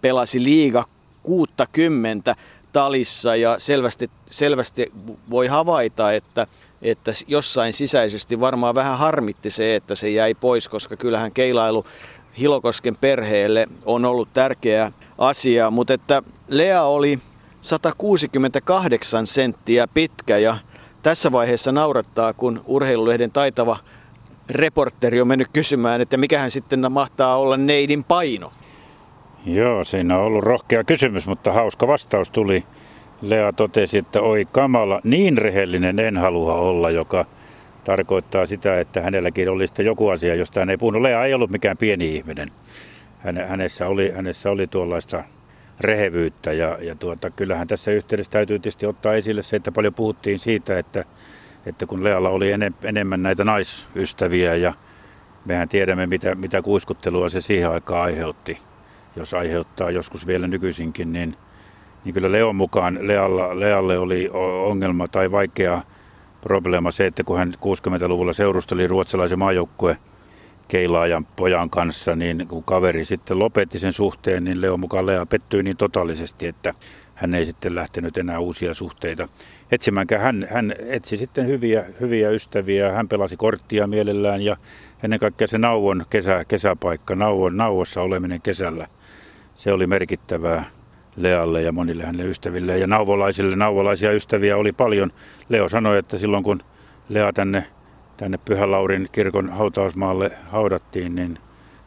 pelasi 0.00 0.42
liiga 0.42 0.84
60 1.22 2.36
talissa 2.72 3.36
ja 3.36 3.58
selvästi, 3.58 4.10
selvästi 4.30 4.92
voi 5.30 5.46
havaita, 5.46 6.12
että, 6.12 6.46
että 6.82 7.12
jossain 7.26 7.72
sisäisesti 7.72 8.40
varmaan 8.40 8.74
vähän 8.74 8.98
harmitti 8.98 9.50
se, 9.50 9.76
että 9.76 9.94
se 9.94 10.10
jäi 10.10 10.34
pois, 10.34 10.68
koska 10.68 10.96
kyllähän 10.96 11.32
keilailu 11.32 11.86
Hilokosken 12.38 12.96
perheelle 12.96 13.66
on 13.84 14.04
ollut 14.04 14.28
tärkeä 14.32 14.92
asia, 15.18 15.70
mutta 15.70 15.94
että 15.94 16.22
Lea 16.48 16.82
oli 16.82 17.18
168 17.60 19.26
senttiä 19.26 19.88
pitkä 19.94 20.38
ja 20.38 20.56
tässä 21.06 21.32
vaiheessa 21.32 21.72
naurattaa, 21.72 22.32
kun 22.32 22.62
urheilulehden 22.66 23.32
taitava 23.32 23.78
reporteri 24.50 25.20
on 25.20 25.28
mennyt 25.28 25.48
kysymään, 25.52 26.00
että 26.00 26.16
mikähän 26.16 26.50
sitten 26.50 26.92
mahtaa 26.92 27.36
olla 27.36 27.56
neidin 27.56 28.04
paino. 28.04 28.52
Joo, 29.44 29.84
siinä 29.84 30.18
on 30.18 30.24
ollut 30.24 30.44
rohkea 30.44 30.84
kysymys, 30.84 31.26
mutta 31.26 31.52
hauska 31.52 31.86
vastaus 31.86 32.30
tuli. 32.30 32.64
Lea 33.22 33.52
totesi, 33.52 33.98
että 33.98 34.20
oi 34.20 34.48
kamala, 34.52 35.00
niin 35.04 35.38
rehellinen 35.38 35.98
en 35.98 36.16
halua 36.16 36.54
olla, 36.54 36.90
joka 36.90 37.24
tarkoittaa 37.84 38.46
sitä, 38.46 38.80
että 38.80 39.00
hänelläkin 39.00 39.50
oli 39.50 39.66
sitten 39.66 39.86
joku 39.86 40.08
asia, 40.08 40.34
josta 40.34 40.60
hän 40.60 40.70
ei 40.70 40.76
puhunut. 40.76 41.02
Lea 41.02 41.24
ei 41.24 41.34
ollut 41.34 41.50
mikään 41.50 41.76
pieni 41.76 42.16
ihminen. 42.16 42.50
Hänessä 43.48 43.88
oli, 43.88 44.10
hänessä 44.10 44.50
oli 44.50 44.66
tuollaista 44.66 45.24
rehevyyttä. 45.80 46.52
Ja, 46.52 46.78
ja 46.80 46.94
tuota, 46.94 47.30
kyllähän 47.30 47.68
tässä 47.68 47.90
yhteydessä 47.90 48.32
täytyy 48.32 48.58
tietysti 48.58 48.86
ottaa 48.86 49.14
esille 49.14 49.42
se, 49.42 49.56
että 49.56 49.72
paljon 49.72 49.94
puhuttiin 49.94 50.38
siitä, 50.38 50.78
että, 50.78 51.04
että 51.66 51.86
kun 51.86 52.04
Lealla 52.04 52.28
oli 52.28 52.52
enem, 52.52 52.74
enemmän 52.82 53.22
näitä 53.22 53.44
naisystäviä 53.44 54.54
ja 54.54 54.74
mehän 55.44 55.68
tiedämme, 55.68 56.06
mitä, 56.06 56.34
mitä 56.34 56.62
kuiskuttelua 56.62 57.28
se 57.28 57.40
siihen 57.40 57.70
aikaan 57.70 58.02
aiheutti. 58.02 58.58
Jos 59.16 59.34
aiheuttaa 59.34 59.90
joskus 59.90 60.26
vielä 60.26 60.46
nykyisinkin, 60.46 61.12
niin, 61.12 61.34
niin 62.04 62.14
kyllä 62.14 62.32
Leon 62.32 62.56
mukaan 62.56 62.98
Lealla, 63.00 63.60
Lealle 63.60 63.98
oli 63.98 64.30
ongelma 64.66 65.08
tai 65.08 65.30
vaikea 65.30 65.82
probleema 66.40 66.90
se, 66.90 67.06
että 67.06 67.24
kun 67.24 67.38
hän 67.38 67.52
60-luvulla 67.56 68.32
seurusteli 68.32 68.86
ruotsalaisen 68.86 69.38
maajoukkue 69.38 69.98
keilaajan 70.68 71.26
pojan 71.26 71.70
kanssa, 71.70 72.16
niin 72.16 72.46
kun 72.48 72.64
kaveri 72.64 73.04
sitten 73.04 73.38
lopetti 73.38 73.78
sen 73.78 73.92
suhteen, 73.92 74.44
niin 74.44 74.60
Leo 74.60 74.76
mukaan 74.76 75.06
Lea 75.06 75.26
pettyi 75.26 75.62
niin 75.62 75.76
totaalisesti, 75.76 76.46
että 76.46 76.74
hän 77.14 77.34
ei 77.34 77.44
sitten 77.44 77.74
lähtenyt 77.74 78.18
enää 78.18 78.38
uusia 78.38 78.74
suhteita 78.74 79.28
etsimäänkään. 79.72 80.22
Hän, 80.22 80.46
hän 80.50 80.74
etsi 80.78 81.16
sitten 81.16 81.46
hyviä, 81.46 81.84
hyviä 82.00 82.30
ystäviä, 82.30 82.92
hän 82.92 83.08
pelasi 83.08 83.36
korttia 83.36 83.86
mielellään 83.86 84.40
ja 84.40 84.56
ennen 85.02 85.20
kaikkea 85.20 85.46
se 85.46 85.58
nauon 85.58 86.06
kesä, 86.10 86.44
kesäpaikka, 86.48 87.14
nauon, 87.14 87.56
nauossa 87.56 88.02
oleminen 88.02 88.42
kesällä, 88.42 88.86
se 89.54 89.72
oli 89.72 89.86
merkittävää 89.86 90.64
Lealle 91.16 91.62
ja 91.62 91.72
monille 91.72 92.04
hänelle 92.04 92.30
ystäville. 92.30 92.78
Ja 92.78 92.86
nauvolaisille 92.86 93.56
nauvolaisia 93.56 94.12
ystäviä 94.12 94.56
oli 94.56 94.72
paljon. 94.72 95.12
Leo 95.48 95.68
sanoi, 95.68 95.98
että 95.98 96.16
silloin 96.18 96.44
kun 96.44 96.62
Lea 97.08 97.32
tänne, 97.32 97.66
tänne 98.16 98.38
Pyhän 98.38 98.70
Laurin 98.70 99.08
kirkon 99.12 99.48
hautausmaalle 99.48 100.30
haudattiin, 100.50 101.14
niin 101.14 101.38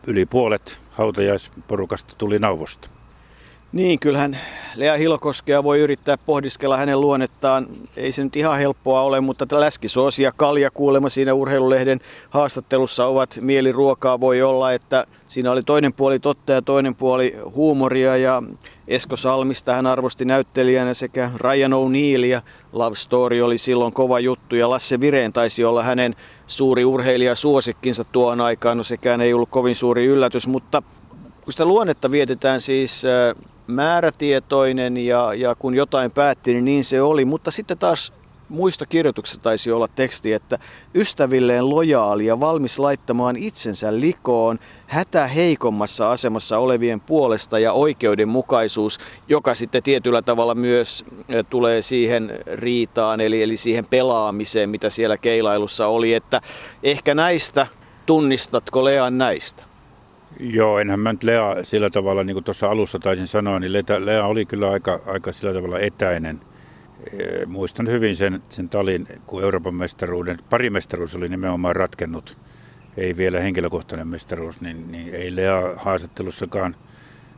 yli 0.08 0.26
puolet 0.26 0.80
hautajaisporukasta 0.92 2.14
tuli 2.18 2.40
nauvosta. 2.40 2.90
Niin, 3.72 4.00
kyllähän 4.00 4.38
Lea 4.76 4.98
Hilokoskea 4.98 5.64
voi 5.64 5.80
yrittää 5.80 6.18
pohdiskella 6.18 6.78
hänen 6.78 7.02
luonnettaan. 7.02 7.68
Ei 7.98 8.12
se 8.12 8.24
nyt 8.24 8.36
ihan 8.36 8.60
helppoa 8.60 9.02
ole, 9.02 9.22
mutta 9.22 9.46
läskisoosi 9.60 10.24
ja 10.24 10.32
kalja 10.32 10.72
kuulema 10.72 11.10
siinä 11.10 11.34
urheilulehden 11.34 12.00
haastattelussa 12.30 13.06
ovat 13.06 13.40
mieliruokaa. 13.42 14.20
Voi 14.20 14.42
olla, 14.42 14.74
että 14.74 15.06
siinä 15.28 15.52
oli 15.52 15.64
toinen 15.64 15.94
puoli 15.94 16.20
totta 16.20 16.52
ja 16.52 16.62
toinen 16.62 16.96
puoli 16.96 17.36
huumoria 17.56 18.18
ja 18.18 18.44
Esko 18.88 19.16
Salmista 19.16 19.74
hän 19.74 19.88
arvosti 19.88 20.26
näyttelijänä 20.26 20.94
sekä 20.94 21.32
Ryan 21.38 21.72
O'Neillia. 21.72 22.42
Love 22.74 22.96
Story 22.96 23.42
oli 23.42 23.58
silloin 23.58 23.94
kova 23.94 24.20
juttu 24.20 24.56
ja 24.56 24.70
Lasse 24.70 25.00
Vireen 25.00 25.34
taisi 25.34 25.66
olla 25.66 25.84
hänen 25.84 26.16
suuri 26.48 26.86
urheilija 26.86 27.36
suosikkinsa 27.36 28.04
tuon 28.04 28.42
aikaan. 28.42 28.78
No 28.78 28.84
sekään 28.84 29.22
ei 29.22 29.34
ollut 29.34 29.50
kovin 29.50 29.76
suuri 29.76 30.06
yllätys, 30.06 30.48
mutta 30.48 30.84
kun 31.44 31.54
sitä 31.54 31.66
luonnetta 31.66 32.12
vietetään 32.12 32.62
siis 32.62 33.06
äh, 33.06 33.36
määrätietoinen 33.72 34.98
ja, 34.98 35.34
ja 35.34 35.56
kun 35.56 35.76
jotain 35.76 36.12
päätti, 36.12 36.54
niin 36.54 36.66
niin 36.66 36.84
se 36.84 37.02
oli. 37.02 37.26
Mutta 37.26 37.52
sitten 37.52 37.78
taas 37.78 38.14
muistokirjoituksessa 38.50 39.42
taisi 39.42 39.72
olla 39.72 39.88
teksti, 39.88 40.34
että 40.34 40.60
ystävilleen 40.96 41.70
lojaali 41.70 42.26
ja 42.26 42.40
valmis 42.40 42.80
laittamaan 42.80 43.36
itsensä 43.38 44.00
likoon 44.00 44.60
hätä 44.88 45.28
heikommassa 45.28 46.12
asemassa 46.12 46.58
olevien 46.58 47.02
puolesta 47.02 47.60
ja 47.60 47.74
oikeudenmukaisuus, 47.74 49.00
joka 49.28 49.56
sitten 49.56 49.84
tietyllä 49.84 50.22
tavalla 50.22 50.56
myös 50.56 51.06
eh, 51.30 51.46
tulee 51.50 51.82
siihen 51.82 52.40
riitaan, 52.54 53.22
eli, 53.22 53.44
eli 53.44 53.58
siihen 53.58 53.86
pelaamiseen, 53.86 54.70
mitä 54.70 54.90
siellä 54.90 55.18
keilailussa 55.18 55.88
oli, 55.88 56.14
että 56.14 56.42
ehkä 56.84 57.16
näistä 57.16 57.68
tunnistatko 58.06 58.86
Lean 58.86 59.18
näistä? 59.18 59.69
Joo, 60.40 60.80
enhän 60.80 61.00
mä 61.00 61.14
nyt 61.14 61.24
Lea 61.24 61.56
sillä 61.64 61.90
tavalla, 61.90 62.24
niin 62.24 62.36
kuin 62.36 62.44
tuossa 62.44 62.70
alussa 62.70 63.00
taisin 63.00 63.28
sanoa, 63.28 63.60
niin 63.60 63.74
Lea, 64.00 64.26
oli 64.26 64.46
kyllä 64.46 64.72
aika, 64.72 65.00
aika 65.06 65.32
sillä 65.32 65.54
tavalla 65.54 65.80
etäinen. 65.80 66.40
E, 67.14 67.46
muistan 67.46 67.88
hyvin 67.88 68.16
sen, 68.16 68.42
sen 68.50 68.70
talin, 68.70 69.08
kun 69.28 69.44
Euroopan 69.44 69.76
mestaruuden, 69.76 70.40
parimestaruus 70.50 71.16
oli 71.16 71.30
nimenomaan 71.30 71.76
ratkennut, 71.76 72.38
ei 72.98 73.18
vielä 73.18 73.40
henkilökohtainen 73.40 74.08
mestaruus, 74.08 74.62
niin, 74.62 74.92
niin 74.92 75.16
ei 75.16 75.36
Lea 75.36 75.74
haastattelussakaan 75.78 76.76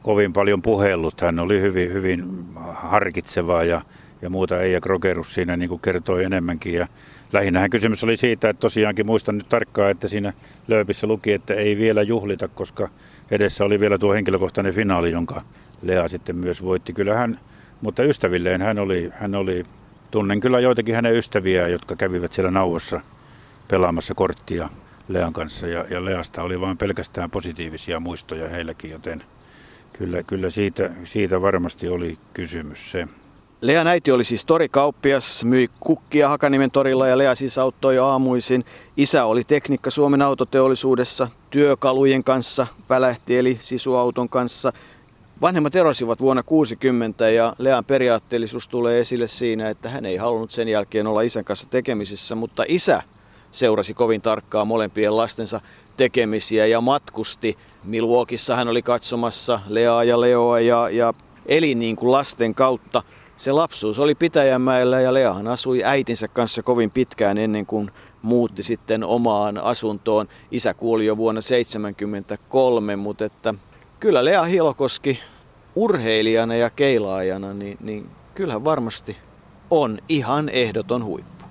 kovin 0.02 0.34
paljon 0.34 0.62
puhellut. 0.62 1.22
Hän 1.22 1.40
oli 1.40 1.62
hyvin, 1.62 1.94
hyvin 1.94 2.46
harkitseva 2.74 3.64
ja, 3.64 3.82
ja 4.22 4.30
muuta. 4.30 4.62
Eija 4.62 4.82
Krogerus 4.82 5.34
siinä 5.34 5.58
niin 5.58 5.70
kuin 5.70 5.82
kertoi 5.82 6.24
enemmänkin. 6.24 6.74
Ja 6.74 6.88
lähinnähän 7.34 7.70
kysymys 7.70 8.04
oli 8.04 8.18
siitä, 8.18 8.50
että 8.50 8.60
tosiaankin 8.60 9.06
muistan 9.06 9.38
nyt 9.38 9.50
tarkkaan, 9.50 9.92
että 9.92 10.08
siinä 10.08 10.34
löypissä 10.68 11.08
luki, 11.08 11.34
että 11.34 11.54
ei 11.54 11.78
vielä 11.78 12.02
juhlita, 12.02 12.48
koska 12.48 12.90
edessä 13.32 13.66
oli 13.66 13.80
vielä 13.80 13.98
tuo 13.98 14.14
henkilökohtainen 14.14 14.74
finaali, 14.74 15.12
jonka 15.12 15.42
Lea 15.82 16.08
sitten 16.08 16.36
myös 16.36 16.64
voitti. 16.64 16.94
Kyllä 16.94 17.16
hän, 17.16 17.40
mutta 17.82 18.04
ystävilleen 18.04 18.62
hän 18.62 18.80
oli, 18.80 19.12
hän 19.14 19.36
oli, 19.36 19.64
tunnen 20.12 20.40
kyllä 20.40 20.60
joitakin 20.60 20.96
hänen 20.96 21.16
ystäviä, 21.16 21.68
jotka 21.68 21.96
kävivät 21.96 22.34
siellä 22.34 22.52
nauossa 22.52 23.02
pelaamassa 23.68 24.14
korttia 24.14 24.70
Lean 25.08 25.34
kanssa 25.34 25.68
ja, 25.68 25.86
ja 25.90 26.06
Leasta 26.06 26.44
oli 26.44 26.62
vain 26.62 26.78
pelkästään 26.78 27.32
positiivisia 27.32 28.00
muistoja 28.00 28.50
heilläkin, 28.50 28.92
joten 28.92 29.24
kyllä, 29.94 30.24
kyllä 30.24 30.50
siitä, 30.50 30.92
siitä 31.04 31.42
varmasti 31.42 31.88
oli 31.88 32.18
kysymys 32.34 32.92
se. 32.92 33.08
Lea 33.62 33.84
äiti 33.88 34.12
oli 34.12 34.24
siis 34.24 34.46
torikauppias, 34.46 35.46
myi 35.46 35.70
kukkia 35.80 36.30
Hakanimen 36.30 36.72
torilla 36.72 37.08
ja 37.08 37.18
Lea 37.18 37.36
siis 37.36 37.58
auttoi 37.58 38.00
aamuisin. 38.00 38.66
Isä 38.98 39.26
oli 39.26 39.44
tekniikka 39.44 39.90
Suomen 39.90 40.22
autoteollisuudessa, 40.22 41.28
työkalujen 41.50 42.24
kanssa 42.24 42.68
välähti 42.90 43.38
eli 43.38 43.58
sisuauton 43.62 44.30
kanssa. 44.30 44.74
Vanhemmat 45.42 45.76
erosivat 45.76 46.20
vuonna 46.20 46.44
60 46.44 47.30
ja 47.30 47.56
Lean 47.58 47.86
periaatteellisuus 47.86 48.68
tulee 48.68 49.00
esille 49.00 49.28
siinä, 49.28 49.70
että 49.70 49.90
hän 49.90 50.06
ei 50.06 50.18
halunnut 50.18 50.52
sen 50.52 50.68
jälkeen 50.68 51.08
olla 51.08 51.22
isän 51.22 51.46
kanssa 51.46 51.70
tekemisissä, 51.70 52.36
mutta 52.36 52.64
isä 52.68 53.04
seurasi 53.52 53.94
kovin 53.94 54.22
tarkkaan 54.22 54.68
molempien 54.68 55.18
lastensa 55.18 55.62
tekemisiä 55.98 56.66
ja 56.66 56.82
matkusti. 56.82 57.58
Milwaukeeissa 57.84 58.56
hän 58.56 58.68
oli 58.68 58.82
katsomassa 58.82 59.60
Leaa 59.68 60.04
ja 60.04 60.22
Leoa 60.22 60.60
ja, 60.60 60.90
ja 60.90 61.14
eli 61.46 61.76
niin 61.76 61.96
kuin 61.96 62.12
lasten 62.12 62.56
kautta– 62.56 63.04
se 63.42 63.52
lapsuus 63.52 64.00
oli 64.00 64.16
Pitäjänmäellä 64.16 65.02
ja 65.02 65.14
Leahan 65.14 65.48
asui 65.48 65.84
äitinsä 65.84 66.28
kanssa 66.28 66.64
kovin 66.64 66.92
pitkään 66.92 67.38
ennen 67.38 67.66
kuin 67.66 67.92
muutti 68.22 68.64
sitten 68.64 69.04
omaan 69.04 69.58
asuntoon. 69.58 70.28
Isä 70.52 70.74
kuoli 70.74 71.06
jo 71.06 71.18
vuonna 71.18 71.42
1973, 71.42 72.96
mutta 72.96 73.26
että 73.26 73.54
kyllä 74.00 74.26
Lea 74.26 74.44
Hilokoski 74.44 75.20
urheilijana 75.76 76.56
ja 76.56 76.70
keilaajana, 76.70 77.54
niin, 77.54 77.78
niin 77.82 78.10
kyllähän 78.34 78.66
varmasti 78.66 79.18
on 79.70 79.98
ihan 80.10 80.50
ehdoton 80.50 81.04
huippu. 81.04 81.46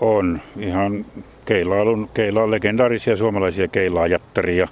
On 0.00 0.40
ihan 0.56 1.06
keilailun, 1.44 2.08
keila 2.14 2.50
legendaarisia 2.50 3.16
suomalaisia 3.16 3.68
keilaajattaria, 3.68 4.68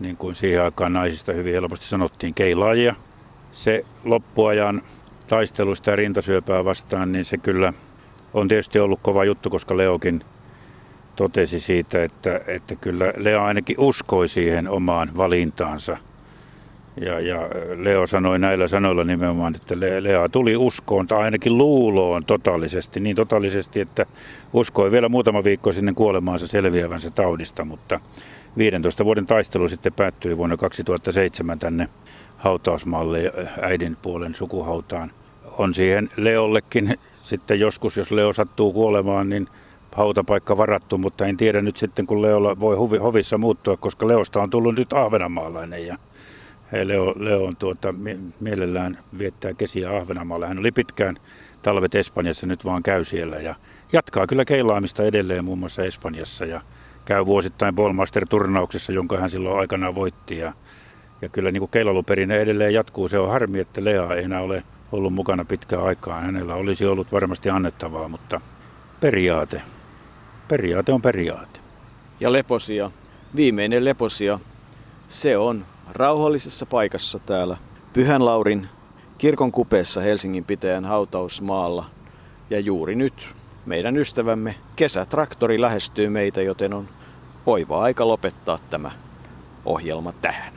niin 0.00 0.16
kuin 0.16 0.34
siihen 0.34 0.62
aikaan 0.62 0.92
naisista 0.92 1.32
hyvin 1.32 1.54
helposti 1.54 1.86
sanottiin, 1.86 2.34
keilaajia. 2.34 2.94
Se 3.52 3.84
loppuajan 4.04 4.82
taistelusta 5.28 5.90
ja 5.90 5.96
rintasyöpää 5.96 6.64
vastaan, 6.64 7.12
niin 7.12 7.24
se 7.24 7.36
kyllä 7.36 7.72
on 8.34 8.48
tietysti 8.48 8.78
ollut 8.78 9.00
kova 9.02 9.24
juttu, 9.24 9.50
koska 9.50 9.76
Leokin 9.76 10.24
totesi 11.16 11.60
siitä, 11.60 12.04
että, 12.04 12.40
että 12.46 12.76
kyllä 12.76 13.12
Leo 13.16 13.42
ainakin 13.42 13.76
uskoi 13.80 14.28
siihen 14.28 14.68
omaan 14.68 15.10
valintaansa. 15.16 15.96
Ja, 17.00 17.20
ja 17.20 17.36
Leo 17.76 18.06
sanoi 18.06 18.38
näillä 18.38 18.68
sanoilla 18.68 19.04
nimenomaan, 19.04 19.54
että 19.54 19.74
Lea 20.00 20.28
tuli 20.28 20.56
uskoon 20.56 21.06
tai 21.06 21.22
ainakin 21.22 21.58
luuloon 21.58 22.24
totaalisesti, 22.24 23.00
niin 23.00 23.16
totaalisesti, 23.16 23.80
että 23.80 24.06
uskoi 24.52 24.90
vielä 24.90 25.08
muutama 25.08 25.44
viikko 25.44 25.72
sinne 25.72 25.92
kuolemaansa 25.92 26.46
selviävänsä 26.46 27.10
taudista, 27.10 27.64
mutta 27.64 28.00
15 28.56 29.04
vuoden 29.04 29.26
taistelu 29.26 29.68
sitten 29.68 29.92
päättyi 29.92 30.36
vuonna 30.36 30.56
2007 30.56 31.58
tänne 31.58 31.88
hautausmalle 32.46 33.32
äidin 33.62 33.96
puolen 34.02 34.34
sukuhautaan. 34.34 35.10
On 35.58 35.74
siihen 35.74 36.10
Leollekin 36.16 36.94
sitten 37.22 37.60
joskus, 37.60 37.96
jos 37.96 38.10
Leo 38.10 38.32
sattuu 38.32 38.72
kuolemaan, 38.72 39.28
niin 39.28 39.48
hautapaikka 39.92 40.56
varattu, 40.56 40.98
mutta 40.98 41.26
en 41.26 41.36
tiedä 41.36 41.62
nyt 41.62 41.76
sitten, 41.76 42.06
kun 42.06 42.22
Leolla 42.22 42.60
voi 42.60 42.76
hovissa 42.76 43.38
muuttua, 43.38 43.76
koska 43.76 44.08
Leosta 44.08 44.42
on 44.42 44.50
tullut 44.50 44.74
nyt 44.74 44.92
ahvenamaalainen 44.92 45.86
ja 45.86 45.98
Leo, 46.84 47.14
Leo 47.16 47.44
on 47.44 47.56
tuota, 47.56 47.94
mielellään 48.40 48.98
viettää 49.18 49.54
kesiä 49.54 49.96
Ahvenanmaalla. 49.96 50.46
Hän 50.46 50.58
oli 50.58 50.72
pitkään 50.72 51.16
talvet 51.62 51.94
Espanjassa, 51.94 52.46
nyt 52.46 52.64
vaan 52.64 52.82
käy 52.82 53.04
siellä 53.04 53.36
ja 53.36 53.54
jatkaa 53.92 54.26
kyllä 54.26 54.44
keilaamista 54.44 55.02
edelleen 55.02 55.44
muun 55.44 55.58
muassa 55.58 55.82
Espanjassa 55.82 56.44
ja 56.44 56.60
käy 57.04 57.26
vuosittain 57.26 57.74
Ballmaster-turnauksessa, 57.74 58.92
jonka 58.92 59.16
hän 59.16 59.30
silloin 59.30 59.58
aikanaan 59.58 59.94
voitti 59.94 60.38
ja 60.38 60.52
ja 61.22 61.28
kyllä 61.28 61.50
niin 61.50 61.60
kuin 61.60 61.70
keilailuperine 61.70 62.36
edelleen 62.36 62.74
jatkuu. 62.74 63.08
Se 63.08 63.18
on 63.18 63.28
harmi, 63.28 63.60
että 63.60 63.84
Lea 63.84 64.14
ei 64.14 64.24
enää 64.24 64.40
ole 64.40 64.62
ollut 64.92 65.12
mukana 65.12 65.44
pitkään 65.44 65.84
aikaan. 65.84 66.22
Hänellä 66.22 66.54
olisi 66.54 66.86
ollut 66.86 67.12
varmasti 67.12 67.50
annettavaa, 67.50 68.08
mutta 68.08 68.40
periaate. 69.00 69.62
Periaate 70.48 70.92
on 70.92 71.02
periaate. 71.02 71.60
Ja 72.20 72.32
leposia. 72.32 72.90
Viimeinen 73.36 73.84
leposia. 73.84 74.38
Se 75.08 75.36
on 75.36 75.66
rauhallisessa 75.94 76.66
paikassa 76.66 77.18
täällä 77.18 77.56
Pyhän 77.96 78.24
Laurin 78.24 78.68
kirkon 79.18 79.52
kupeessa 79.52 80.00
Helsingin 80.00 80.44
pitäjän 80.44 80.84
hautausmaalla. 80.84 81.84
Ja 82.50 82.60
juuri 82.60 82.94
nyt 82.94 83.34
meidän 83.66 83.96
ystävämme 83.96 84.54
kesätraktori 84.76 85.60
lähestyy 85.60 86.08
meitä, 86.08 86.42
joten 86.42 86.74
on 86.74 86.88
oiva 87.46 87.82
aika 87.82 88.08
lopettaa 88.08 88.58
tämä 88.70 88.90
ohjelma 89.64 90.12
tähän. 90.12 90.55